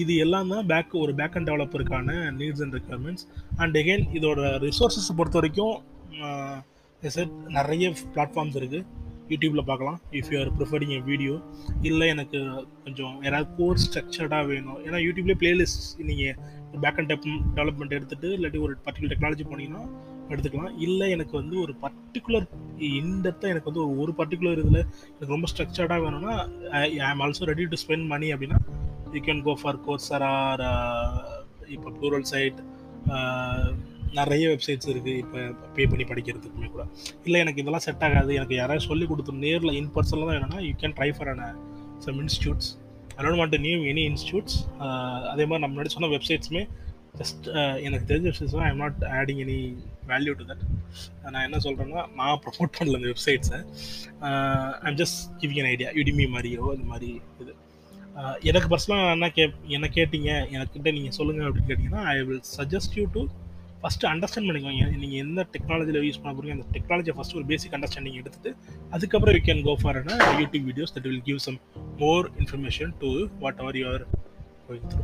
இது 0.03 0.13
எல்லாம் 0.25 0.51
தான் 0.53 0.67
பேக் 0.73 0.95
ஒரு 1.03 1.13
back 1.21 1.37
and 1.39 1.49
டெவலப்பருக்கான 1.51 2.17
needs 2.39 2.63
and 2.65 2.75
requirements 2.79 3.25
and 3.63 3.77
again 3.83 4.07
இதோட 4.19 4.41
ரிசோர்ஸஸ் 4.67 5.17
பொறுத்த 5.21 5.39
வரைக்கும் 5.41 5.77
செட் 7.03 7.37
நிறைய 7.59 7.87
பிளாட்ஃபார்ம்ஸ் 8.15 8.59
இருக்குது 8.61 8.81
யூடியூப்பில் 9.33 9.69
பார்க்கலாம். 9.69 9.99
If 10.19 10.31
you 10.33 10.39
are 10.41 10.51
preferring 10.59 10.93
a 10.97 11.01
video 11.11 11.35
இல்லை 11.89 12.07
எனக்கு 12.15 12.39
கொஞ்சம் 12.85 13.15
யாராவது 13.27 13.49
கோர்ஸ் 13.59 13.85
ஸ்ட்ரக்சர்டாக 13.89 14.45
வேணும். 14.51 14.81
ஏன்னா 14.87 14.99
யூடியூப்லேயே 15.07 15.39
பிளேலிஸ்ட் 15.43 15.85
நீங்கள் 16.09 16.81
பேக் 16.85 16.99
அண்ட் 17.01 17.11
டெப் 17.13 17.29
டெவலப்மெண்ட் 17.59 17.97
எடுத்துகிட்டு 17.99 18.31
இல்லாட்டி 18.39 18.61
ஒரு 18.67 18.75
பர்டிகுலர் 18.87 19.13
டெக்னாலஜி 19.15 19.47
போனீங்கன்னா 19.53 19.85
எடுத்துக்கலாம். 20.33 20.75
இல்லை 20.87 21.07
எனக்கு 21.15 21.35
வந்து 21.41 21.57
ஒரு 21.65 21.73
பர்டிகுலர் 21.85 22.47
இன்டெப்த்தாக 23.01 23.53
எனக்கு 23.55 23.71
வந்து 23.71 23.83
ஒரு 23.87 23.97
ஒரு 24.05 24.13
பர்டிகுலர் 24.21 24.61
இதில் 24.65 24.83
எனக்கு 25.15 25.35
ரொம்ப 25.37 25.49
ஸ்ட்ரக்சர்டாக 25.53 26.01
வேணும்னா 26.07 26.35
I 26.83 26.87
am 27.11 27.23
also 27.27 27.49
ready 27.53 27.67
to 27.73 27.79
spend 27.85 28.09
money 28.15 28.29
அப்படின்னா 28.35 28.61
you 29.15 29.21
can 29.29 29.43
go 29.47 29.55
for 29.63 29.79
Coursera 29.87 30.33
இப்போ 31.75 31.89
ப்ளூரல் 31.99 32.27
சைட் 32.33 32.61
நிறைய 34.19 34.45
வெப்சைட்ஸ் 34.53 34.89
இருக்குது 34.93 35.13
இப்போ 35.23 35.39
பே 35.77 35.83
பண்ணி 35.91 36.05
படிக்கிறதுக்குமே 36.11 36.69
கூட. 36.75 36.83
இல்லை 37.27 37.39
எனக்கு 37.45 37.61
இதெல்லாம் 37.63 37.85
செட் 37.87 38.05
ஆகாது. 38.09 38.31
எனக்கு 38.39 38.57
யாராவது 38.61 38.85
சொல்லி 38.91 39.07
கொடுத்து 39.11 39.33
நேரில் 39.45 39.77
இன் 39.81 39.91
பர்சனில் 39.95 40.27
தான் 40.27 40.37
வேணும்னா 40.37 40.61
you 40.69 40.73
can 40.83 40.97
try 40.99 41.11
for 41.17 41.31
an 41.33 41.43
some 42.07 42.19
institutes 42.25 42.69
I 43.17 43.21
don't 43.25 43.41
want 43.43 43.57
new 43.67 43.79
any 43.93 44.05
institutes 44.11 44.57
அதே 45.33 45.45
மாதிரி 45.47 45.63
நம்ம 45.63 45.73
முன்னாடி 45.75 45.95
சொன்ன 45.97 46.11
வெப்சைட்ஸுமே 46.17 46.65
ஜஸ்ட் 47.21 47.47
uh, 47.55 47.73
எனக்கு 47.87 48.05
தெரிஞ்ச 48.11 48.27
websites 48.29 48.55
I 48.67 48.69
am 48.73 48.83
not 48.85 49.01
adding 49.19 49.41
any 49.45 49.59
value 50.11 50.33
to 50.39 50.45
that 50.51 50.63
நான் 51.33 51.45
என்ன 51.49 51.59
சொல்கிறேன்னா 51.67 52.05
நான் 52.21 52.41
ப்ரொமோட் 52.45 52.73
பண்ணல 52.79 52.99
இந்த 53.01 53.11
வெப்சைட்ஸை 53.13 53.59
I'm 54.87 54.99
just 55.03 55.19
giving 55.43 55.61
an 55.63 55.71
idea 55.73 55.91
Udemy 55.99 56.27
மாதிரியோ 56.37 56.65
இந்த 56.77 56.87
மாதிரி 56.93 57.11
இது. 57.43 57.53
எனக்கு 58.51 58.69
பர்சனலாக 58.73 59.13
என்ன 59.17 59.29
கே 59.37 59.45
என்ன 59.77 59.87
கேட்டீங்க? 59.97 60.31
எனக்கிட்ட 60.55 60.89
நீங்கள் 60.97 61.17
சொல்லுங்கள் 61.19 61.47
அப்படின்னு 61.49 61.71
கேட்டிங்கன்னா 61.71 62.03
I 62.13 62.17
will 62.29 62.43
suggest 62.57 62.97
you 62.99 63.05
to 63.15 63.23
first 63.83 64.09
understand 64.11 64.49
பண்ணிக்கோங்க. 64.49 64.85
நீங்கள் 65.03 65.21
எந்த 65.25 65.41
டெக்னாலஜியில் 65.55 66.05
யூஸ் 66.09 66.21
பண்ண 66.23 66.33
போகிறீங்க 66.35 66.57
அந்த 66.57 66.67
டெக்னாலஜியை 66.75 67.15
ஃபஸ்ட்டு 67.19 67.39
ஒரு 67.39 67.47
பேசிக் 67.53 67.75
அண்டர்ஸ்டாண்டிங் 67.79 68.19
எடுத்துட்டு 68.21 68.51
அதுக்கப்புறம் 68.97 69.37
யூ 69.39 69.43
கேன் 69.49 69.63
கோ 69.69 69.75
ஃபார் 69.83 69.99
என்ன 70.03 70.19
YouTube 70.41 70.67
videos 70.71 70.95
that 70.97 71.09
will 71.11 71.25
give 71.31 71.41
some 71.47 71.59
more 72.05 72.29
information 72.43 72.93
to 73.03 73.11
whatever 73.65 73.79
you 73.83 73.87
are 73.95 74.05
going 74.69 74.89
through 74.93 75.03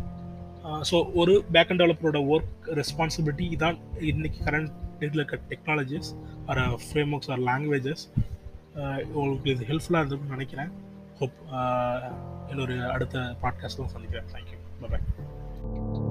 so 0.91 0.97
ஒரு 1.21 1.35
பேக் 1.55 1.71
அண்ட் 1.73 1.83
டெவலப்பரோட 1.83 2.21
ஒர்க் 2.35 2.67
ரெஸ்பான்சிபிலிட்டி 2.81 3.47
இதான் 3.57 3.79
இன்னைக்கு 4.13 4.41
கரண்ட் 4.49 4.73
டேட்டில் 5.01 5.21
இருக்க 5.23 5.39
technologies 5.53 6.11
or 6.51 6.61
frameworks 7.17 7.31
or 7.35 7.43
languages 7.51 8.05
உங்களுக்கு 9.21 9.51
இது 9.55 9.69
ஹெல்ப்ஃபுல்லாக 9.71 10.03
இருந்ததுன்னு 10.03 10.37
நினைக்கிறேன். 10.37 10.71
ஹோப் 11.21 11.39
இன்னொரு 12.49 12.91
அடுத்த 12.91 13.19
பாட்காஸ்ட்டில் 13.43 13.93
சந்திக்கிறேன். 13.95 14.29
Thank you 14.33 14.59
bye 14.81 16.08